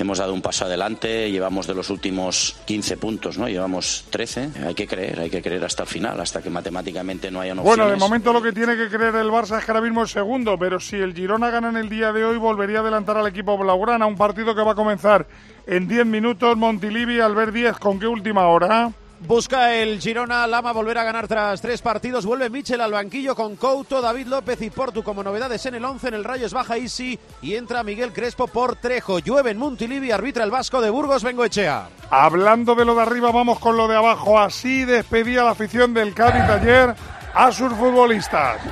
hemos 0.02 0.18
dado 0.18 0.34
un 0.34 0.42
paso 0.42 0.64
adelante, 0.64 1.30
llevamos 1.30 1.66
de 1.66 1.74
los 1.74 1.90
últimos 1.90 2.56
15 2.64 2.96
puntos, 2.96 3.38
¿no? 3.38 3.48
Llevamos 3.48 4.04
13. 4.10 4.50
Hay 4.66 4.74
que 4.74 4.86
creer, 4.86 5.20
hay 5.20 5.30
que 5.30 5.42
creer 5.42 5.64
hasta 5.64 5.82
el 5.82 5.88
final, 5.88 6.20
hasta 6.20 6.42
que 6.42 6.50
matemáticamente 6.50 7.30
no 7.30 7.40
haya 7.40 7.52
opciones. 7.52 7.76
Bueno, 7.76 7.90
de 7.90 7.96
momento 7.96 8.32
lo 8.32 8.42
que 8.42 8.52
tiene 8.52 8.76
que 8.76 8.88
creer 8.88 9.14
el 9.16 9.28
Barça 9.28 9.58
es 9.58 9.64
que 9.64 9.70
ahora 9.70 9.82
mismo 9.82 10.02
es 10.04 10.10
segundo, 10.10 10.58
pero 10.58 10.80
si 10.80 10.96
el 10.96 11.14
Girona 11.14 11.50
gana 11.50 11.68
en 11.70 11.76
el 11.76 11.88
día 11.88 12.12
de 12.12 12.24
hoy, 12.24 12.36
volvería 12.36 12.78
a 12.78 12.80
adelantar 12.82 13.16
al 13.16 13.26
equipo 13.26 13.56
blaugrana, 13.56 14.06
un 14.06 14.16
partido 14.16 14.54
que 14.54 14.62
va 14.62 14.72
a 14.72 14.76
comenzar 14.76 15.26
en 15.66 15.88
10 15.88 16.06
minutos. 16.06 16.56
Montilivi, 16.56 17.20
Albert 17.20 17.52
10, 17.52 17.78
¿con 17.78 17.98
qué 17.98 18.06
última 18.06 18.46
hora? 18.46 18.92
Busca 19.26 19.74
el 19.74 20.00
Girona 20.00 20.46
Lama 20.46 20.72
volver 20.72 20.96
a 20.96 21.04
ganar 21.04 21.28
tras 21.28 21.61
tres 21.61 21.83
partidos. 21.83 22.24
Vuelve 22.24 22.48
Michel 22.48 22.80
al 22.80 22.92
banquillo 22.92 23.35
con 23.35 23.54
Couto, 23.56 24.00
David 24.00 24.26
López 24.26 24.62
y 24.62 24.70
Portu 24.70 25.02
como 25.02 25.22
novedades 25.22 25.64
en 25.66 25.74
el 25.74 25.85
11. 25.85 26.09
En 26.09 26.14
el 26.14 26.24
Rayos 26.24 26.54
baja 26.54 26.78
Isi 26.78 27.18
y 27.42 27.54
entra 27.54 27.83
Miguel 27.83 28.14
Crespo 28.14 28.46
por 28.46 28.76
Trejo. 28.76 29.18
Llueve 29.18 29.50
en 29.50 29.59
Montilivi, 29.59 30.11
arbitra 30.11 30.42
el 30.42 30.50
Vasco 30.50 30.80
de 30.80 30.88
Burgos, 30.88 31.22
Bengoechea. 31.22 31.88
Hablando 32.09 32.74
de 32.74 32.87
lo 32.87 32.94
de 32.94 33.02
arriba, 33.02 33.30
vamos 33.30 33.59
con 33.59 33.76
lo 33.76 33.87
de 33.88 33.96
abajo. 33.96 34.38
Así 34.38 34.87
despedía 34.87 35.44
la 35.44 35.50
afición 35.50 35.92
del 35.92 36.14
Cádiz 36.14 36.42
ayer 36.42 36.94
a 37.35 37.52
sus 37.52 37.74
futbolistas. 37.74 38.62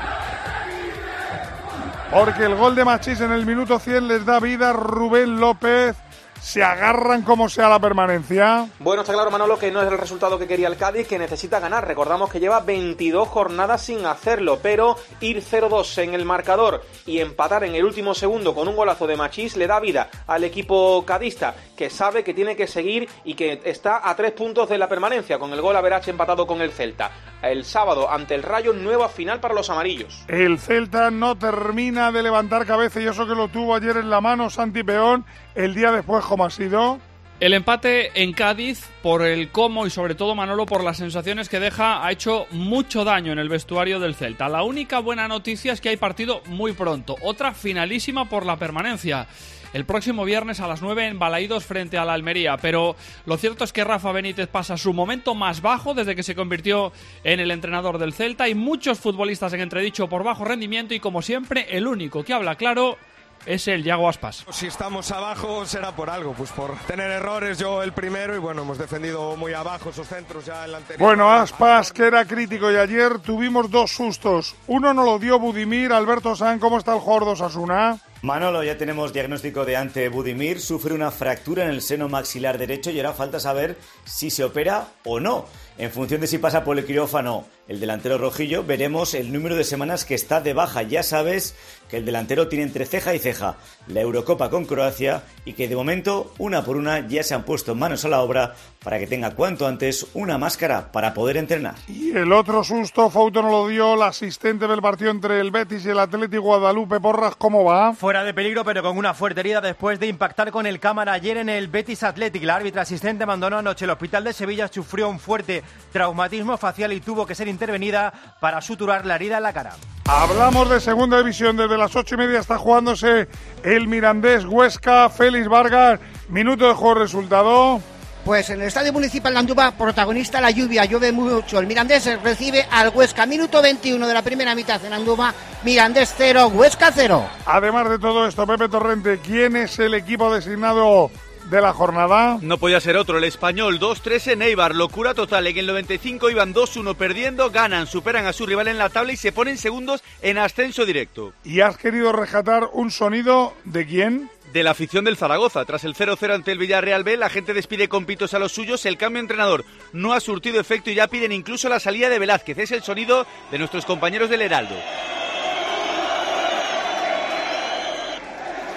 Porque 2.11 2.45
el 2.45 2.57
gol 2.57 2.75
de 2.75 2.87
Machís 2.87 3.21
en 3.21 3.33
el 3.33 3.45
minuto 3.45 3.79
100 3.79 4.09
les 4.09 4.25
da 4.25 4.41
vida 4.41 4.73
Rubén 4.73 5.39
López 5.39 5.95
se 6.41 6.63
agarran 6.63 7.23
como 7.23 7.49
sea 7.49 7.69
la 7.69 7.79
permanencia. 7.79 8.69
Bueno, 8.79 9.03
está 9.03 9.13
claro, 9.13 9.31
Manolo, 9.31 9.59
que 9.59 9.71
no 9.71 9.83
es 9.83 9.89
el 9.89 9.99
resultado 9.99 10.39
que 10.39 10.47
quería 10.47 10.69
el 10.69 10.77
Cádiz, 10.77 11.07
que 11.07 11.19
necesita 11.19 11.61
ganar. 11.61 11.87
Recordamos 11.87 12.31
que 12.31 12.41
lleva 12.41 12.61
22 12.61 13.29
jornadas 13.29 13.83
sin 13.83 14.07
hacerlo, 14.07 14.59
pero 14.63 14.97
ir 15.21 15.43
0-2 15.43 16.03
en 16.03 16.15
el 16.15 16.25
marcador 16.25 16.85
y 17.07 17.21
empatar 17.21 17.65
en 17.65 17.75
el 17.75 17.85
último 17.85 18.15
segundo 18.15 18.55
con 18.55 18.69
un 18.69 18.77
golazo 18.77 19.07
de 19.07 19.17
Machís 19.17 19.57
le 19.57 19.67
da 19.67 19.81
vida 19.81 20.11
al 20.27 20.45
equipo 20.45 21.05
cadista, 21.05 21.55
que 21.77 21.91
sabe 21.91 22.25
que 22.25 22.35
tiene 22.35 22.57
que 22.57 22.67
seguir 22.67 23.09
y 23.25 23.35
que 23.35 23.61
está 23.65 24.09
a 24.09 24.15
tres 24.15 24.33
puntos 24.33 24.69
de 24.69 24.79
la 24.79 24.89
permanencia, 24.89 25.39
con 25.39 25.53
el 25.53 25.61
gol 25.61 25.77
a 25.77 25.81
Verache 25.81 26.11
empatado 26.11 26.47
con 26.47 26.61
el 26.61 26.73
Celta. 26.73 27.11
El 27.43 27.65
sábado, 27.65 28.11
ante 28.11 28.35
el 28.35 28.43
Rayo, 28.43 28.73
nueva 28.73 29.09
final 29.09 29.39
para 29.39 29.55
los 29.55 29.71
amarillos. 29.71 30.25
El 30.27 30.59
Celta 30.59 31.11
no 31.11 31.37
termina 31.39 32.11
de 32.11 32.23
levantar 32.23 32.67
cabeza 32.67 33.01
y 33.01 33.07
eso 33.07 33.27
que 33.27 33.35
lo 33.35 33.49
tuvo 33.49 33.75
ayer 33.75 33.97
en 33.97 34.11
la 34.11 34.21
mano 34.21 34.51
Santi 34.51 34.83
Peón, 34.83 35.25
el 35.59 35.75
día 35.75 35.91
después, 35.91 36.25
¿cómo 36.25 36.45
ha 36.45 36.51
sido? 36.51 37.01
El 37.41 37.53
empate 37.53 38.23
en 38.23 38.33
Cádiz, 38.33 38.87
por 39.03 39.23
el 39.23 39.51
cómo 39.51 39.87
y 39.87 39.91
sobre 39.91 40.15
todo 40.15 40.37
Manolo 40.37 40.67
por 40.67 40.85
las 40.85 40.99
sensaciones 40.99 41.49
que 41.49 41.59
deja, 41.59 42.07
ha 42.07 42.13
hecho 42.13 42.47
mucho 42.53 43.03
daño 43.03 43.33
en 43.33 43.41
el 43.41 43.49
vestuario 43.49 43.99
del 43.99 44.15
Celta. 44.15 44.49
La 44.49 44.63
única 44.63 45.01
buena 45.01 45.27
noticia 45.27 45.73
es 45.73 45.81
que 45.81 45.89
hay 45.89 45.97
partido 45.97 46.43
muy 46.47 46.73
pronto, 46.75 47.17
otra 47.23 47.55
finalísima 47.55 48.29
por 48.29 48.47
la 48.47 48.57
permanencia. 48.57 49.27
El 49.73 49.85
próximo 49.85 50.25
viernes 50.25 50.61
a 50.61 50.69
las 50.69 50.81
9 50.81 51.09
en 51.09 51.19
Balaídos 51.19 51.65
frente 51.65 51.99
a 51.99 52.05
la 52.05 52.13
Almería, 52.13 52.57
pero 52.57 52.95
lo 53.27 53.37
cierto 53.37 53.65
es 53.65 53.73
que 53.73 53.85
Rafa 53.85 54.13
Benítez 54.13 54.47
pasa 54.47 54.77
su 54.77 54.93
momento 54.93 55.35
más 55.35 55.61
bajo 55.61 55.93
desde 55.93 56.15
que 56.15 56.23
se 56.23 56.37
convirtió 56.37 56.93
en 57.25 57.41
el 57.41 57.51
entrenador 57.51 57.99
del 57.99 58.15
Celta. 58.15 58.45
Hay 58.45 58.55
muchos 58.55 59.01
futbolistas 59.01 59.53
en 59.53 59.61
entredicho 59.61 60.09
por 60.09 60.23
bajo 60.23 60.45
rendimiento 60.45 60.95
y 60.95 61.01
como 61.01 61.21
siempre 61.21 61.67
el 61.71 61.89
único 61.89 62.25
que 62.25 62.33
habla 62.33 62.55
claro 62.55 62.97
es 63.47 63.69
el 63.69 63.83
Yago 63.83 64.09
Aspas. 64.09 64.45
Si 64.51 64.67
estamos 64.67 65.11
abajo 65.11 65.65
será 65.67 65.93
por 65.93 66.11
algo, 66.11 66.33
pues 66.33 66.51
por 66.51 66.77
tener 66.87 67.11
errores 67.11 67.59
yo 67.59 67.83
el 67.83 67.93
primero 67.93 68.35
y 68.35 68.39
bueno, 68.39 68.63
hemos 68.63 68.79
defendido 68.79 69.37
muy 69.37 69.53
abajo 69.53 69.91
esos 69.91 70.09
centros 70.09 70.45
ya 70.47 70.65
en 70.65 70.73
la 70.73 70.79
anterior. 70.79 71.07
Bueno, 71.07 71.33
Aspas 71.33 71.93
que 71.93 72.07
era 72.07 72.25
crítico 72.25 72.71
y 72.71 72.77
ayer 72.77 73.19
tuvimos 73.21 73.71
dos 73.71 73.93
sustos. 73.93 74.55
Uno 74.67 74.93
no 74.95 75.05
lo 75.05 75.19
dio 75.19 75.39
Budimir, 75.39 75.93
Alberto 75.93 76.37
San, 76.37 76.59
¿cómo 76.59 76.79
está 76.79 76.95
el 76.95 77.01
jugador 77.01 77.25
de 77.25 77.31
Osasuna? 77.33 77.99
Manolo, 78.23 78.65
ya 78.65 78.77
tenemos 78.77 79.13
diagnóstico 79.13 79.65
de 79.65 79.77
ante 79.77 80.09
Budimir, 80.09 80.61
sufre 80.61 80.93
una 80.93 81.13
fractura 81.13 81.65
en 81.65 81.71
el 81.71 81.83
seno 81.83 82.09
maxilar 82.09 82.59
derecho 82.59 82.91
y 82.91 82.99
ahora 82.99 83.13
falta 83.13 83.39
saber 83.39 83.79
si 84.05 84.31
se 84.31 84.43
opera 84.43 84.89
o 85.05 85.21
no. 85.21 85.47
En 85.77 85.93
función 85.93 86.21
de 86.21 86.27
si 86.27 86.39
pasa 86.39 86.65
por 86.65 86.77
el 86.77 86.85
quirófano 86.85 87.45
el 87.69 87.81
delantero 87.81 88.17
rojillo, 88.17 88.65
veremos 88.65 89.13
el 89.13 89.31
número 89.31 89.55
de 89.55 89.63
semanas 89.63 90.07
que 90.07 90.15
está 90.15 90.41
de 90.41 90.55
baja. 90.55 90.83
Ya 90.83 91.03
sabes 91.03 91.55
que 91.91 91.99
el 91.99 92.05
delantero 92.05 92.49
tiene 92.49 92.65
entre 92.65 92.87
ceja 92.87 93.15
y 93.15 93.19
ceja 93.19 93.57
la 93.87 94.01
Eurocopa 94.01 94.51
con 94.51 94.65
Croacia 94.65 95.23
y 95.45 95.53
que 95.53 95.69
de 95.69 95.77
momento, 95.77 96.33
una 96.39 96.65
por 96.65 96.77
una, 96.77 97.07
ya 97.07 97.23
se 97.23 97.35
han 97.35 97.45
puesto 97.45 97.75
manos 97.75 98.05
a 98.05 98.09
la 98.09 98.21
obra 98.21 98.55
para 98.83 98.99
que 98.99 99.07
tenga 99.07 99.35
cuanto 99.35 99.67
antes 99.67 100.07
una 100.15 100.39
máscara 100.39 100.93
para 100.93 101.13
poder 101.13 101.37
entrenar. 101.37 101.75
Y 101.89 102.11
el 102.17 102.33
otro 102.33 102.65
susto, 102.65 103.11
Fauto 103.11 103.43
no 103.43 103.51
lo 103.51 103.69
dio, 103.69 103.95
el 103.95 104.03
asistente 104.03 104.67
del 104.67 104.81
partido 104.81 105.11
entre 105.11 105.41
el 105.41 105.51
Betis 105.51 105.85
y 105.85 105.91
el 105.91 105.99
Atlético 105.99 106.43
Guadalupe 106.43 107.01
Porras, 107.01 107.37
¿cómo 107.37 107.65
va? 107.65 107.93
Fuera 107.93 108.25
de 108.25 108.33
peligro, 108.33 108.65
pero 108.65 108.83
con 108.83 108.97
una 108.97 109.13
fuerte 109.13 109.41
herida 109.41 109.61
después 109.61 110.01
de 110.01 110.07
impactar 110.07 110.51
con 110.53 110.67
el 110.67 110.81
cámara 110.81 111.13
ayer 111.13 111.37
en 111.37 111.51
el 111.51 111.69
Betis 111.69 112.03
Athletic. 112.03 112.45
La 112.45 112.57
árbitra 112.57 112.83
asistente 112.83 113.25
abandonó 113.25 113.59
anoche 113.59 113.85
el 113.85 113.91
hospital 113.91 114.25
de 114.25 114.33
Sevilla, 114.33 114.69
sufrió 114.69 115.09
un 115.09 115.19
fuerte 115.19 115.63
traumatismo 115.93 116.57
facial 116.57 116.93
y 116.93 117.01
tuvo 117.01 117.27
que 117.27 117.35
ser 117.35 117.49
intervenida 117.59 118.13
para 118.41 118.61
suturar 118.61 119.05
la 119.05 119.17
herida 119.17 119.39
en 119.39 119.43
la 119.43 119.53
cara. 119.53 119.73
Hablamos 120.07 120.71
de 120.71 120.81
segunda 120.81 121.19
división, 121.19 121.57
desde 121.57 121.77
las 121.77 121.95
ocho 121.95 122.15
y 122.15 122.19
media 122.19 122.39
está 122.39 122.57
jugándose 122.57 123.29
el 123.65 123.89
Mirandés 123.89 124.45
Huesca, 124.47 125.11
Félix 125.11 125.49
Vargas, 125.49 126.01
minuto 126.29 126.69
de 126.69 126.75
juego 126.75 127.01
resultado. 127.01 127.81
Pues 128.25 128.49
en 128.51 128.61
el 128.61 128.69
Estadio 128.69 128.93
Municipal 128.93 129.33
de 129.33 129.39
Andúba, 129.41 129.73
protagonista 129.73 130.41
la 130.41 130.51
lluvia, 130.51 130.85
llueve 130.85 131.13
mucho. 131.13 131.59
El 131.59 131.67
Mirandés 131.67 132.23
recibe 132.23 132.65
al 132.71 132.91
Huesca, 132.91 133.27
minuto 133.27 133.61
21 133.61 134.07
de 134.07 134.15
la 134.15 134.23
primera 134.23 134.55
mitad 134.55 134.83
en 134.85 134.93
Andúba, 134.93 135.35
Mirandés 135.65 136.15
0, 136.17 136.53
Huesca 136.55 136.91
0. 136.95 137.27
Además 137.47 137.91
de 137.91 137.99
todo 137.99 138.27
esto, 138.27 138.47
Pepe 138.47 138.69
Torrente, 138.69 139.19
¿quién 139.19 139.57
es 139.57 139.79
el 139.79 139.95
equipo 139.95 140.33
designado 140.33 141.11
de 141.51 141.61
la 141.61 141.73
jornada. 141.73 142.39
No 142.43 142.59
podía 142.59 142.81
ser 142.81 142.97
otro, 142.97 143.19
el 143.19 143.25
español 143.25 143.79
2-3 143.79 144.33
en 144.33 144.43
Eibar, 144.43 144.75
locura 144.75 145.15
total. 145.15 145.47
En 145.47 145.57
el 145.57 145.67
95 145.67 146.31
iban 146.31 146.55
2-1 146.55 146.95
perdiendo, 146.95 147.51
ganan, 147.51 147.87
superan 147.87 148.27
a 148.27 148.33
su 148.33 148.47
rival 148.47 148.69
en 148.69 148.79
la 148.79 148.91
tabla 148.91 149.13
y 149.13 149.17
se 149.17 149.33
ponen 149.33 149.57
segundos 149.57 150.03
en 150.23 150.39
ascenso 150.39 150.85
directo. 150.85 151.33
¿Y 151.45 151.61
has 151.61 151.77
querido 151.77 152.13
rescatar 152.13 152.69
un 152.73 152.91
sonido 152.91 153.55
de 153.65 153.87
quién? 153.87 154.31
de 154.53 154.63
la 154.63 154.71
afición 154.71 155.05
del 155.05 155.19
Zaragoza. 155.19 155.65
Tras 155.67 155.85
el 155.85 155.95
0-0 155.95 156.35
ante 156.35 156.53
el 156.53 156.59
Villarreal 156.59 157.05
B, 157.05 157.19
la 157.19 157.29
gente 157.29 157.53
despide 157.53 157.89
con 157.89 158.07
pitos 158.07 158.33
a 158.33 158.39
los 158.39 158.53
suyos. 158.53 158.87
El 158.87 158.97
cambio 158.97 159.19
de 159.19 159.25
entrenador 159.25 159.65
no 159.93 160.15
ha 160.15 160.21
surtido 160.21 160.59
efecto 160.59 160.91
y 160.91 160.95
ya 160.95 161.09
piden 161.09 161.33
incluso 161.33 161.69
la 161.69 161.81
salida 161.81 162.09
de 162.09 162.19
Velázquez. 162.19 162.59
Es 162.59 162.73
el 162.73 162.83
sonido 162.83 163.27
de 163.51 163.59
nuestros 163.59 163.85
compañeros 163.85 164.31
del 164.31 164.43
Heraldo. 164.43 164.75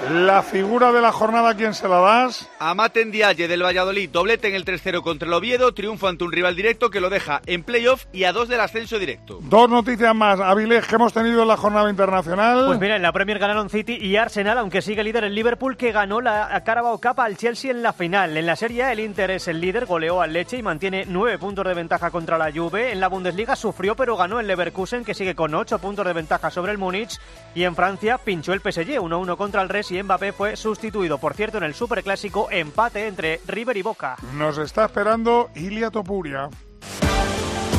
La 0.09 0.41
figura 0.41 0.91
de 0.91 0.99
la 0.99 1.11
jornada, 1.11 1.55
¿quién 1.55 1.75
se 1.75 1.87
la 1.87 1.99
das? 1.99 2.49
A 2.57 2.73
Maten 2.73 3.11
Dialle 3.11 3.47
del 3.47 3.63
Valladolid, 3.63 4.09
doblete 4.09 4.47
en 4.47 4.55
el 4.55 4.65
3-0 4.65 5.03
contra 5.03 5.27
el 5.27 5.33
Oviedo, 5.33 5.75
triunfo 5.75 6.07
ante 6.07 6.23
un 6.23 6.31
rival 6.31 6.55
directo 6.55 6.89
que 6.89 6.99
lo 6.99 7.11
deja 7.11 7.39
en 7.45 7.63
playoff 7.63 8.05
y 8.11 8.23
a 8.23 8.33
dos 8.33 8.49
del 8.49 8.61
ascenso 8.61 8.97
directo. 8.97 9.37
Dos 9.43 9.69
noticias 9.69 10.15
más, 10.15 10.39
Avilés, 10.39 10.87
que 10.87 10.95
hemos 10.95 11.13
tenido 11.13 11.43
en 11.43 11.47
la 11.47 11.55
jornada 11.55 11.87
internacional. 11.87 12.65
Pues 12.65 12.79
mira, 12.79 12.95
en 12.95 13.03
la 13.03 13.11
Premier 13.11 13.37
ganaron 13.37 13.69
City 13.69 13.95
y 14.01 14.15
Arsenal, 14.15 14.57
aunque 14.57 14.81
sigue 14.81 15.03
líder 15.03 15.23
el 15.23 15.35
Liverpool, 15.35 15.77
que 15.77 15.91
ganó 15.91 16.19
la 16.19 16.63
Carabao 16.65 16.99
Cup 16.99 17.19
al 17.19 17.37
Chelsea 17.37 17.69
en 17.69 17.83
la 17.83 17.93
final. 17.93 18.35
En 18.35 18.47
la 18.47 18.55
Serie 18.55 18.91
el 18.91 19.01
Inter 19.01 19.29
es 19.29 19.47
el 19.47 19.61
líder, 19.61 19.85
goleó 19.85 20.21
al 20.21 20.33
Leche 20.33 20.57
y 20.57 20.63
mantiene 20.63 21.05
nueve 21.07 21.37
puntos 21.37 21.63
de 21.63 21.75
ventaja 21.75 22.09
contra 22.09 22.39
la 22.39 22.51
Juve. 22.51 22.91
En 22.91 22.99
la 22.99 23.07
Bundesliga 23.07 23.55
sufrió, 23.55 23.95
pero 23.95 24.17
ganó 24.17 24.39
el 24.39 24.47
Leverkusen, 24.47 25.05
que 25.05 25.13
sigue 25.13 25.35
con 25.35 25.53
ocho 25.53 25.77
puntos 25.77 26.07
de 26.07 26.13
ventaja 26.13 26.49
sobre 26.49 26.71
el 26.71 26.79
Múnich. 26.79 27.19
Y 27.53 27.65
en 27.65 27.75
Francia 27.75 28.17
pinchó 28.17 28.53
el 28.53 28.61
PSG, 28.61 28.99
1-1 28.99 29.37
contra 29.37 29.61
el 29.61 29.69
Res 29.69 29.90
minutos 29.90 29.90
y 29.91 30.01
Mbappé 30.01 30.31
fue 30.31 30.55
sustituido. 30.55 31.17
Por 31.17 31.33
cierto, 31.33 31.57
en 31.57 31.63
el 31.63 31.73
Superclásico, 31.73 32.49
empate 32.49 33.07
entre 33.07 33.41
River 33.47 33.77
y 33.77 33.81
Boca. 33.81 34.15
Nos 34.33 34.57
está 34.57 34.85
esperando 34.85 35.49
Ilia 35.55 35.91
Topuria. 35.91 36.49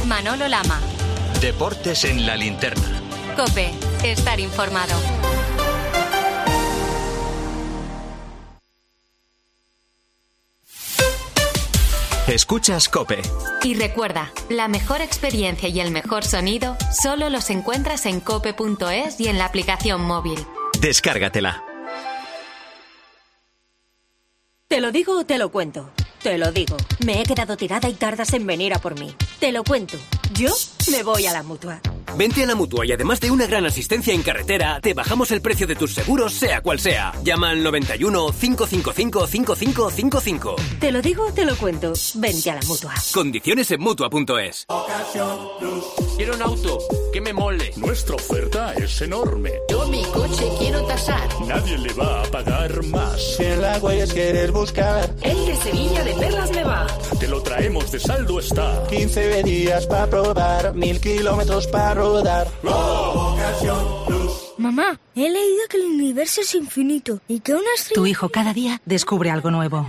Manolo 0.07 0.47
Lama. 0.49 0.81
Deportes 1.41 2.05
en 2.05 2.27
la 2.27 2.37
linterna. 2.37 3.01
Cope, 3.37 3.71
estar 4.05 4.39
informado. 4.39 4.95
Escuchas 12.29 12.89
Cope. 12.89 13.21
Y 13.63 13.75
recuerda, 13.75 14.33
la 14.49 14.69
mejor 14.69 15.01
experiencia 15.01 15.69
y 15.69 15.81
el 15.81 15.91
mejor 15.91 16.25
sonido 16.25 16.77
solo 17.03 17.31
los 17.31 17.51
encuentras 17.51 18.07
en 18.07 18.21
cope.es 18.21 19.21
y 19.21 19.29
en 19.29 19.39
la 19.39 19.47
aplicación 19.47 20.03
móvil. 20.03 20.39
Descárgatela. 20.81 21.72
¿Te 24.73 24.81
lo 24.81 24.91
digo 24.91 25.19
o 25.19 25.27
te 25.27 25.37
lo 25.37 25.53
cuento? 25.53 25.91
Te 26.23 26.39
lo 26.39 26.51
digo. 26.51 26.79
Me 27.05 27.21
he 27.21 27.25
quedado 27.25 27.59
tirada 27.59 27.91
y 27.91 27.93
tardas 27.93 28.33
en 28.33 28.47
venir 28.47 28.73
a 28.73 28.79
por 28.79 28.99
mí. 28.99 29.15
Te 29.39 29.53
lo 29.53 29.65
cuento. 29.65 29.99
Yo 30.33 30.49
me 30.91 31.03
voy 31.03 31.27
a 31.27 31.33
la 31.35 31.43
mutua. 31.43 31.79
Vente 32.17 32.43
a 32.43 32.47
la 32.47 32.55
mutua 32.55 32.85
y 32.85 32.93
además 32.93 33.21
de 33.21 33.31
una 33.31 33.47
gran 33.47 33.65
asistencia 33.65 34.13
en 34.13 34.23
carretera, 34.23 34.81
te 34.81 34.95
bajamos 34.95 35.31
el 35.31 35.41
precio 35.41 35.67
de 35.67 35.77
tus 35.77 35.95
seguros, 35.95 36.35
sea 36.35 36.61
cual 36.61 36.79
sea. 36.79 37.13
Llama 37.25 37.51
al 37.51 37.63
91 37.63 38.33
555 38.39 39.27
5555. 39.27 40.57
Te 40.79 40.93
lo 40.93 41.01
digo 41.01 41.27
o 41.27 41.33
te 41.33 41.45
lo 41.45 41.57
cuento. 41.57 41.93
Vente 42.15 42.51
a 42.51 42.57
la 42.57 42.63
mutua. 42.63 42.95
Condiciones 43.13 43.71
en 43.71 43.81
mutua.es. 43.81 44.67
Quiero 46.17 46.35
un 46.35 46.43
auto 46.43 46.79
que 47.13 47.21
me 47.21 47.33
mole. 47.33 47.73
Nuestra 47.77 48.17
oferta 48.17 48.75
es 48.75 49.01
enorme. 49.01 49.53
Yo 49.71 49.87
mi 49.89 50.03
coche 50.05 50.49
quiero 50.59 50.85
tasar. 50.85 51.29
Nadie 51.47 51.79
le 51.79 51.93
va 51.95 52.23
a 52.23 52.25
pagar 52.27 52.85
más. 52.85 53.37
Si 53.37 53.45
en 53.45 53.63
la 53.63 53.79
huellas 53.79 54.13
quieres 54.13 54.51
buscar. 54.51 55.11
El 55.23 55.47
de 55.47 55.57
Sevilla 55.57 56.05
de 56.05 56.13
Perlas 56.15 56.51
me 56.53 56.65
va. 56.65 56.87
Te 57.19 57.29
lo 57.29 57.43
traemos 57.43 57.91
de 57.91 58.01
saldo 58.01 58.39
está. 58.39 58.83
15 58.89 59.43
días 59.43 59.87
para 59.87 60.07
probar, 60.09 60.75
mil 60.75 61.01
kilómetros 61.01 61.67
para 61.69 62.02
rodar. 62.03 62.49
Mamá, 64.59 65.01
he 65.15 65.31
leído 65.31 65.63
que 65.69 65.77
el 65.77 65.85
universo 65.85 66.41
es 66.41 66.55
infinito 66.55 67.21
y 67.29 67.41
que 67.41 67.55
una 67.55 67.75
estrella... 67.77 67.95
Tu 67.95 68.07
hijo 68.07 68.29
cada 68.29 68.53
día 68.53 68.81
descubre 68.85 69.31
algo 69.31 69.51
nuevo. 69.51 69.87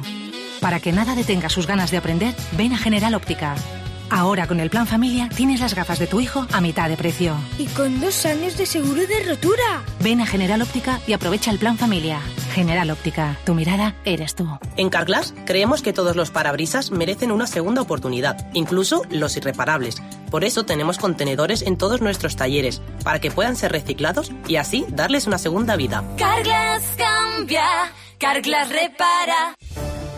Para 0.61 0.79
que 0.79 0.91
nada 0.91 1.15
detenga 1.15 1.49
sus 1.49 1.67
ganas 1.67 1.91
de 1.91 1.97
aprender, 1.97 2.33
ven 2.53 2.73
a 2.73 2.77
General 2.77 3.13
Óptica. 3.15 3.55
Ahora 4.09 4.47
con 4.47 4.59
el 4.59 4.69
plan 4.69 4.87
familia 4.87 5.29
tienes 5.35 5.59
las 5.59 5.73
gafas 5.75 5.99
de 5.99 6.07
tu 6.07 6.21
hijo 6.21 6.45
a 6.51 6.61
mitad 6.61 6.89
de 6.89 6.97
precio. 6.97 7.35
Y 7.57 7.65
con 7.67 7.99
dos 7.99 8.25
años 8.25 8.57
de 8.57 8.65
seguro 8.65 9.05
de 9.07 9.23
rotura. 9.23 9.83
Ven 10.01 10.21
a 10.21 10.25
General 10.25 10.61
Óptica 10.61 10.99
y 11.07 11.13
aprovecha 11.13 11.51
el 11.51 11.59
plan 11.59 11.77
familia. 11.77 12.21
General 12.53 12.89
Óptica, 12.91 13.37
tu 13.45 13.55
mirada 13.55 13.95
eres 14.05 14.35
tú. 14.35 14.47
En 14.77 14.89
Carglass 14.89 15.33
creemos 15.45 15.81
que 15.81 15.93
todos 15.93 16.15
los 16.15 16.29
parabrisas 16.29 16.91
merecen 16.91 17.31
una 17.31 17.47
segunda 17.47 17.81
oportunidad, 17.81 18.47
incluso 18.53 19.03
los 19.09 19.35
irreparables. 19.37 20.01
Por 20.29 20.43
eso 20.43 20.63
tenemos 20.65 20.97
contenedores 20.97 21.61
en 21.63 21.77
todos 21.77 22.01
nuestros 22.01 22.35
talleres, 22.35 22.81
para 23.03 23.19
que 23.19 23.31
puedan 23.31 23.55
ser 23.55 23.71
reciclados 23.71 24.31
y 24.47 24.57
así 24.57 24.85
darles 24.89 25.27
una 25.27 25.37
segunda 25.37 25.75
vida. 25.75 26.03
Carglass 26.17 26.83
cambia, 26.97 27.65
Carglass 28.19 28.69
repara. 28.69 29.55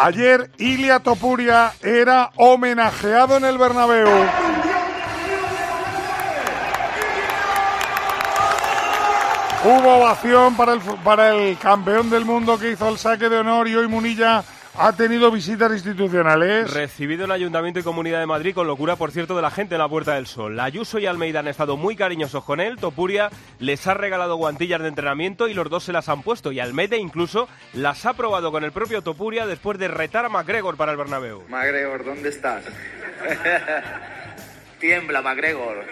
Ayer 0.00 0.48
Ilia 0.58 1.00
Topuria 1.00 1.72
era 1.82 2.30
homenajeado 2.36 3.36
en 3.36 3.44
el 3.44 3.58
Bernabéu. 3.58 4.06
Hubo 9.64 9.96
ovación 9.96 10.54
para 10.54 10.74
el, 10.74 10.80
para 10.80 11.34
el 11.34 11.58
campeón 11.58 12.10
del 12.10 12.24
mundo 12.24 12.60
que 12.60 12.70
hizo 12.70 12.88
el 12.88 12.96
saque 12.96 13.28
de 13.28 13.38
honor 13.38 13.66
y 13.66 13.74
hoy 13.74 13.88
Munilla 13.88 14.44
ha 14.80 14.92
tenido 14.92 15.30
visitas 15.30 15.72
institucionales. 15.72 16.72
Recibido 16.72 17.24
en 17.24 17.32
Ayuntamiento 17.32 17.80
y 17.80 17.82
Comunidad 17.82 18.20
de 18.20 18.26
Madrid 18.26 18.54
con 18.54 18.66
locura, 18.66 18.96
por 18.96 19.10
cierto, 19.10 19.34
de 19.34 19.42
la 19.42 19.50
gente 19.50 19.74
en 19.74 19.80
la 19.80 19.88
Puerta 19.88 20.14
del 20.14 20.26
Sol. 20.26 20.58
Ayuso 20.60 20.98
y 20.98 21.06
Almeida 21.06 21.40
han 21.40 21.48
estado 21.48 21.76
muy 21.76 21.96
cariñosos 21.96 22.44
con 22.44 22.60
él. 22.60 22.76
Topuria 22.76 23.30
les 23.58 23.86
ha 23.86 23.94
regalado 23.94 24.36
guantillas 24.36 24.80
de 24.80 24.88
entrenamiento 24.88 25.48
y 25.48 25.54
los 25.54 25.68
dos 25.68 25.84
se 25.84 25.92
las 25.92 26.08
han 26.08 26.22
puesto. 26.22 26.52
Y 26.52 26.60
Almeida 26.60 26.96
incluso 26.96 27.48
las 27.72 28.06
ha 28.06 28.14
probado 28.14 28.52
con 28.52 28.62
el 28.62 28.72
propio 28.72 29.02
Topuria 29.02 29.46
después 29.46 29.78
de 29.78 29.88
retar 29.88 30.24
a 30.24 30.28
McGregor 30.28 30.76
para 30.76 30.92
el 30.92 30.98
Bernabéu. 30.98 31.42
McGregor, 31.48 32.04
¿dónde 32.04 32.28
estás? 32.28 32.64
Tiembla, 34.78 35.22
McGregor. 35.22 35.84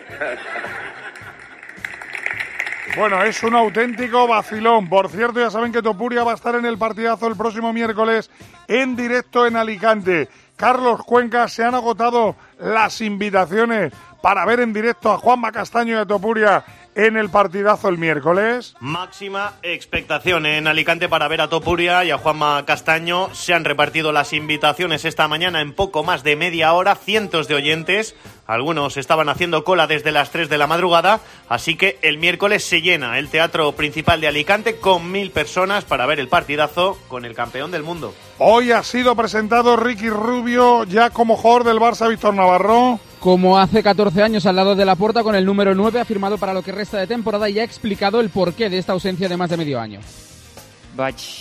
Bueno, 2.94 3.22
es 3.24 3.42
un 3.42 3.54
auténtico 3.54 4.26
vacilón. 4.26 4.88
Por 4.88 5.10
cierto, 5.10 5.40
ya 5.40 5.50
saben 5.50 5.72
que 5.72 5.82
Topuria 5.82 6.24
va 6.24 6.32
a 6.32 6.34
estar 6.36 6.54
en 6.54 6.64
el 6.64 6.78
partidazo 6.78 7.26
el 7.26 7.36
próximo 7.36 7.72
miércoles 7.72 8.30
en 8.68 8.96
directo 8.96 9.46
en 9.46 9.56
Alicante. 9.56 10.28
Carlos 10.56 11.02
Cuenca, 11.04 11.48
se 11.48 11.64
han 11.64 11.74
agotado 11.74 12.36
las 12.58 13.00
invitaciones 13.02 13.92
para 14.22 14.46
ver 14.46 14.60
en 14.60 14.72
directo 14.72 15.12
a 15.12 15.18
Juanma 15.18 15.52
Castaño 15.52 16.00
a 16.00 16.06
Topuria 16.06 16.64
en 16.94 17.18
el 17.18 17.28
partidazo 17.28 17.90
el 17.90 17.98
miércoles. 17.98 18.74
Máxima 18.80 19.52
expectación 19.62 20.46
en 20.46 20.66
Alicante 20.66 21.10
para 21.10 21.28
ver 21.28 21.42
a 21.42 21.48
Topuria 21.48 22.04
y 22.04 22.10
a 22.10 22.16
Juanma 22.16 22.64
Castaño. 22.64 23.34
Se 23.34 23.52
han 23.52 23.66
repartido 23.66 24.12
las 24.12 24.32
invitaciones 24.32 25.04
esta 25.04 25.28
mañana 25.28 25.60
en 25.60 25.74
poco 25.74 26.02
más 26.02 26.22
de 26.22 26.36
media 26.36 26.72
hora, 26.72 26.94
cientos 26.94 27.48
de 27.48 27.54
oyentes. 27.54 28.16
Algunos 28.46 28.96
estaban 28.96 29.28
haciendo 29.28 29.64
cola 29.64 29.86
desde 29.86 30.12
las 30.12 30.30
3 30.30 30.48
de 30.48 30.58
la 30.58 30.68
madrugada, 30.68 31.20
así 31.48 31.76
que 31.76 31.98
el 32.02 32.18
miércoles 32.18 32.64
se 32.64 32.80
llena 32.80 33.18
el 33.18 33.28
teatro 33.28 33.72
principal 33.72 34.20
de 34.20 34.28
Alicante 34.28 34.76
con 34.76 35.10
mil 35.10 35.32
personas 35.32 35.84
para 35.84 36.06
ver 36.06 36.20
el 36.20 36.28
partidazo 36.28 36.96
con 37.08 37.24
el 37.24 37.34
campeón 37.34 37.72
del 37.72 37.82
mundo. 37.82 38.14
Hoy 38.38 38.70
ha 38.70 38.82
sido 38.84 39.16
presentado 39.16 39.76
Ricky 39.76 40.10
Rubio 40.10 40.84
ya 40.84 41.10
como 41.10 41.36
jugador 41.36 41.64
del 41.64 41.78
Barça, 41.78 42.08
Víctor 42.08 42.34
Navarro. 42.34 43.00
Como 43.18 43.58
hace 43.58 43.82
14 43.82 44.22
años 44.22 44.46
al 44.46 44.54
lado 44.54 44.76
de 44.76 44.84
la 44.84 44.94
puerta 44.94 45.24
con 45.24 45.34
el 45.34 45.44
número 45.44 45.74
9 45.74 46.00
ha 46.00 46.04
firmado 46.04 46.38
para 46.38 46.54
lo 46.54 46.62
que 46.62 46.70
resta 46.70 46.98
de 46.98 47.08
temporada 47.08 47.48
y 47.48 47.58
ha 47.58 47.64
explicado 47.64 48.20
el 48.20 48.30
porqué 48.30 48.70
de 48.70 48.78
esta 48.78 48.92
ausencia 48.92 49.28
de 49.28 49.36
más 49.36 49.50
de 49.50 49.56
medio 49.56 49.80
año. 49.80 50.00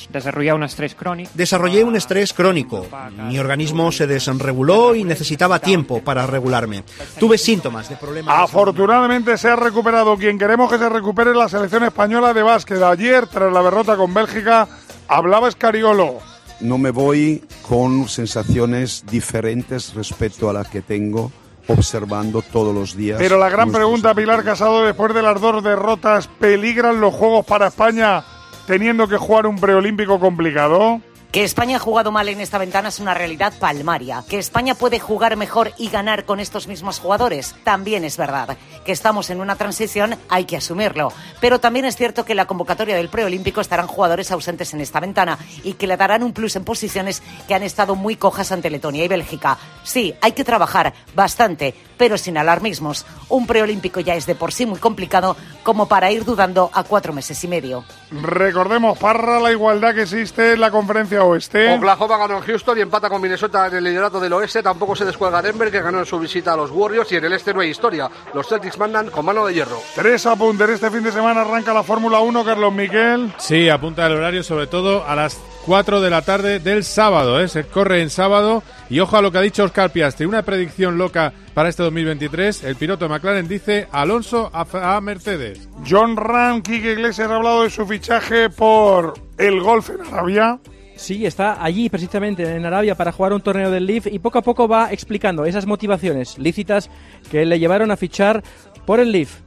Desarrollar 0.09 0.55
un 0.55 0.63
estrés 0.63 0.95
crónico. 0.95 1.31
Desarrollé 1.33 1.83
un 1.83 1.95
estrés 1.95 2.33
crónico. 2.33 2.85
Mi 3.27 3.39
organismo 3.39 3.91
se 3.91 4.07
desreguló 4.07 4.95
y 4.95 5.03
necesitaba 5.03 5.59
tiempo 5.59 6.01
para 6.01 6.27
regularme. 6.27 6.83
Tuve 7.19 7.37
síntomas 7.37 7.89
de 7.89 7.95
problemas. 7.95 8.35
Afortunadamente 8.37 9.37
se 9.37 9.49
ha 9.49 9.55
recuperado. 9.55 10.17
Quien 10.17 10.37
queremos 10.37 10.71
que 10.71 10.77
se 10.77 10.89
recupere 10.89 11.31
es 11.31 11.37
la 11.37 11.49
selección 11.49 11.83
española 11.83 12.33
de 12.33 12.43
básquet. 12.43 12.81
Ayer, 12.81 13.27
tras 13.27 13.51
la 13.51 13.61
derrota 13.61 13.95
con 13.95 14.13
Bélgica, 14.13 14.67
hablaba 15.07 15.47
Escariolo. 15.47 16.19
No 16.61 16.77
me 16.77 16.91
voy 16.91 17.43
con 17.67 18.07
sensaciones 18.07 19.03
diferentes 19.09 19.93
respecto 19.93 20.49
a 20.49 20.53
las 20.53 20.67
que 20.67 20.81
tengo 20.81 21.31
observando 21.67 22.41
todos 22.41 22.73
los 22.73 22.95
días. 22.95 23.17
Pero 23.17 23.37
la 23.37 23.49
gran 23.49 23.71
pregunta, 23.71 24.13
Pilar 24.13 24.43
Casado, 24.43 24.85
después 24.85 25.13
de 25.13 25.21
las 25.21 25.41
dos 25.41 25.63
derrotas, 25.63 26.27
¿peligran 26.27 27.01
los 27.01 27.13
Juegos 27.13 27.45
para 27.45 27.67
España 27.67 28.23
teniendo 28.65 29.07
que 29.07 29.17
jugar 29.17 29.47
un 29.47 29.57
preolímpico 29.57 30.19
complicado? 30.19 31.01
Que 31.35 31.43
España 31.43 31.75
ha 31.75 31.79
jugado 31.79 32.13
mal 32.13 32.29
en 32.29 32.39
esta 32.39 32.57
ventana 32.57 32.87
es 32.87 33.01
una 33.01 33.13
realidad 33.13 33.51
palmaria. 33.59 34.23
Que 34.29 34.39
España 34.39 34.73
puede 34.73 35.01
jugar 35.01 35.35
mejor 35.35 35.73
y 35.77 35.89
ganar 35.89 36.23
con 36.23 36.39
estos 36.39 36.69
mismos 36.69 36.99
jugadores 36.99 37.55
también 37.65 38.05
es 38.05 38.15
verdad. 38.15 38.57
Que 38.85 38.93
estamos 38.93 39.29
en 39.29 39.41
una 39.41 39.57
transición 39.57 40.15
hay 40.29 40.45
que 40.45 40.55
asumirlo. 40.55 41.11
Pero 41.41 41.59
también 41.59 41.83
es 41.83 41.97
cierto 41.97 42.23
que 42.23 42.35
la 42.35 42.47
convocatoria 42.47 42.95
del 42.95 43.09
preolímpico 43.09 43.59
estarán 43.59 43.87
jugadores 43.87 44.31
ausentes 44.31 44.73
en 44.73 44.79
esta 44.79 45.01
ventana 45.01 45.37
y 45.61 45.73
que 45.73 45.87
le 45.87 45.97
darán 45.97 46.23
un 46.23 46.31
plus 46.31 46.55
en 46.55 46.63
posiciones 46.63 47.21
que 47.49 47.53
han 47.53 47.63
estado 47.63 47.95
muy 47.95 48.15
cojas 48.15 48.53
ante 48.53 48.69
Letonia 48.69 49.03
y 49.03 49.09
Bélgica. 49.09 49.57
Sí, 49.83 50.15
hay 50.21 50.31
que 50.31 50.45
trabajar 50.45 50.93
bastante, 51.15 51.75
pero 51.97 52.17
sin 52.17 52.37
alarmismos. 52.37 53.05
Un 53.29 53.47
preolímpico 53.47 53.99
ya 53.99 54.15
es 54.15 54.25
de 54.25 54.35
por 54.35 54.51
sí 54.51 54.65
muy 54.65 54.79
complicado 54.79 55.35
como 55.63 55.87
para 55.87 56.11
ir 56.11 56.25
dudando 56.25 56.69
a 56.73 56.83
cuatro 56.83 57.13
meses 57.13 57.43
y 57.43 57.47
medio. 57.47 57.83
Recordemos, 58.11 58.97
Parra, 58.97 59.39
la 59.39 59.51
igualdad 59.51 59.93
que 59.93 60.03
existe 60.03 60.53
en 60.53 60.61
la 60.61 60.71
conferencia 60.71 61.23
oeste. 61.23 61.73
Oklahoma 61.73 62.17
ganó 62.17 62.37
en 62.37 62.43
Houston 62.43 62.77
y 62.77 62.81
empata 62.81 63.09
con 63.09 63.21
Minnesota 63.21 63.67
en 63.67 63.75
el 63.75 63.83
liderato 63.83 64.19
del 64.19 64.33
oeste. 64.33 64.61
Tampoco 64.61 64.95
se 64.95 65.05
descuelga 65.05 65.41
Denver, 65.41 65.71
que 65.71 65.81
ganó 65.81 65.99
en 65.99 66.05
su 66.05 66.19
visita 66.19 66.53
a 66.53 66.57
los 66.57 66.71
Warriors. 66.71 67.11
Y 67.11 67.17
en 67.17 67.25
el 67.25 67.33
este 67.33 67.53
no 67.53 67.61
hay 67.61 67.69
historia. 67.69 68.09
Los 68.33 68.47
Celtics 68.47 68.77
mandan 68.77 69.09
con 69.09 69.25
mano 69.25 69.45
de 69.45 69.53
hierro. 69.53 69.81
Tres 69.95 70.25
apuntes. 70.25 70.69
Este 70.69 70.91
fin 70.91 71.03
de 71.03 71.11
semana 71.11 71.41
arranca 71.41 71.73
la 71.73 71.83
Fórmula 71.83 72.19
1, 72.19 72.45
Carlos 72.45 72.73
Miguel. 72.73 73.33
Sí, 73.37 73.69
apunta 73.69 74.05
el 74.05 74.13
horario, 74.13 74.43
sobre 74.43 74.67
todo 74.67 75.05
a 75.05 75.15
las 75.15 75.39
4 75.65 75.99
de 75.99 76.09
la 76.09 76.21
tarde 76.21 76.59
del 76.59 76.83
sábado. 76.83 77.39
¿eh? 77.39 77.47
Se 77.47 77.63
corre 77.63 78.01
en 78.01 78.09
sábado. 78.09 78.61
Y 78.89 78.99
ojo 78.99 79.17
a 79.17 79.21
lo 79.21 79.31
que 79.31 79.39
ha 79.39 79.41
dicho 79.41 79.63
Oscar 79.63 79.89
Piastri. 79.89 80.25
Una 80.25 80.43
predicción 80.43 80.97
loca 80.97 81.33
para 81.53 81.69
este 81.69 81.81
2023. 81.83 82.63
El 82.63 82.75
piloto 82.75 83.05
de 83.05 83.09
McLaren 83.09 83.47
dice 83.47 83.87
Alonso 83.91 84.51
a, 84.53 84.95
a 84.95 85.01
Mercedes. 85.01 85.67
John 85.89 86.15
Ram, 86.15 86.61
Kike 86.61 86.93
Iglesias 86.93 87.29
ha 87.29 87.35
hablado 87.35 87.63
de 87.63 87.69
su 87.71 87.85
fichaje 87.85 88.49
por 88.49 89.15
el 89.37 89.59
golf 89.59 89.89
en 89.89 90.01
Arabia. 90.01 90.59
Sí, 90.95 91.25
está 91.25 91.61
allí 91.63 91.89
precisamente 91.89 92.55
en 92.55 92.65
Arabia 92.65 92.95
para 92.95 93.11
jugar 93.11 93.33
un 93.33 93.41
torneo 93.41 93.69
del 93.69 93.85
Leaf 93.85 94.07
y 94.07 94.19
poco 94.19 94.39
a 94.39 94.43
poco 94.43 94.67
va 94.67 94.93
explicando 94.93 95.45
esas 95.45 95.65
motivaciones 95.65 96.37
lícitas 96.37 96.89
que 97.29 97.45
le 97.45 97.59
llevaron 97.59 97.91
a 97.91 97.97
fichar 97.97 98.43
por 98.85 98.99
el 98.99 99.11
Leaf. 99.11 99.41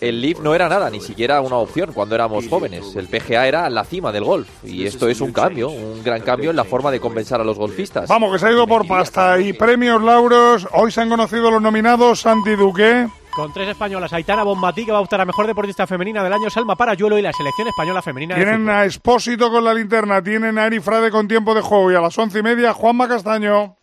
El 0.00 0.20
Leaf 0.20 0.40
no 0.40 0.54
era 0.54 0.68
nada, 0.68 0.90
ni 0.90 1.00
siquiera 1.00 1.40
una 1.40 1.56
opción 1.56 1.92
cuando 1.92 2.14
éramos 2.14 2.48
jóvenes. 2.48 2.94
El 2.96 3.08
PGA 3.08 3.46
era 3.46 3.70
la 3.70 3.84
cima 3.84 4.12
del 4.12 4.24
golf. 4.24 4.48
Y 4.64 4.86
esto 4.86 5.08
es 5.08 5.20
un 5.20 5.32
cambio, 5.32 5.68
un 5.70 6.02
gran 6.02 6.22
cambio 6.22 6.50
en 6.50 6.56
la 6.56 6.64
forma 6.64 6.90
de 6.90 7.00
compensar 7.00 7.40
a 7.40 7.44
los 7.44 7.58
golfistas. 7.58 8.08
Vamos, 8.08 8.32
que 8.32 8.38
se 8.38 8.46
ha 8.46 8.52
ido 8.52 8.66
por 8.66 8.86
pasta. 8.86 9.38
Y 9.40 9.52
premios 9.52 10.02
Lauros. 10.02 10.68
Hoy 10.72 10.90
se 10.92 11.00
han 11.00 11.08
conocido 11.08 11.50
los 11.50 11.62
nominados. 11.62 12.20
Santi 12.20 12.56
Duque. 12.56 13.08
Con 13.36 13.52
tres 13.52 13.68
españolas, 13.68 14.14
Aitana 14.14 14.44
Bonmatí, 14.44 14.86
que 14.86 14.92
va 14.92 14.96
a 14.98 15.02
optar 15.02 15.20
a 15.20 15.26
Mejor 15.26 15.46
Deportista 15.46 15.86
Femenina 15.86 16.24
del 16.24 16.32
año, 16.32 16.48
Salma 16.48 16.74
Parayuelo 16.74 17.18
y 17.18 17.22
la 17.22 17.34
Selección 17.34 17.68
Española 17.68 18.00
Femenina 18.00 18.34
Tienen 18.34 18.66
a 18.70 18.86
Espósito 18.86 19.50
con 19.50 19.62
la 19.62 19.74
linterna, 19.74 20.22
tienen 20.22 20.56
a 20.56 20.66
Eri 20.66 20.80
Frade 20.80 21.10
con 21.10 21.28
tiempo 21.28 21.54
de 21.54 21.60
juego 21.60 21.92
y 21.92 21.94
a 21.96 22.00
las 22.00 22.16
once 22.16 22.38
y 22.38 22.42
media 22.42 22.72
Juanma 22.72 23.06
Castaño. 23.06 23.76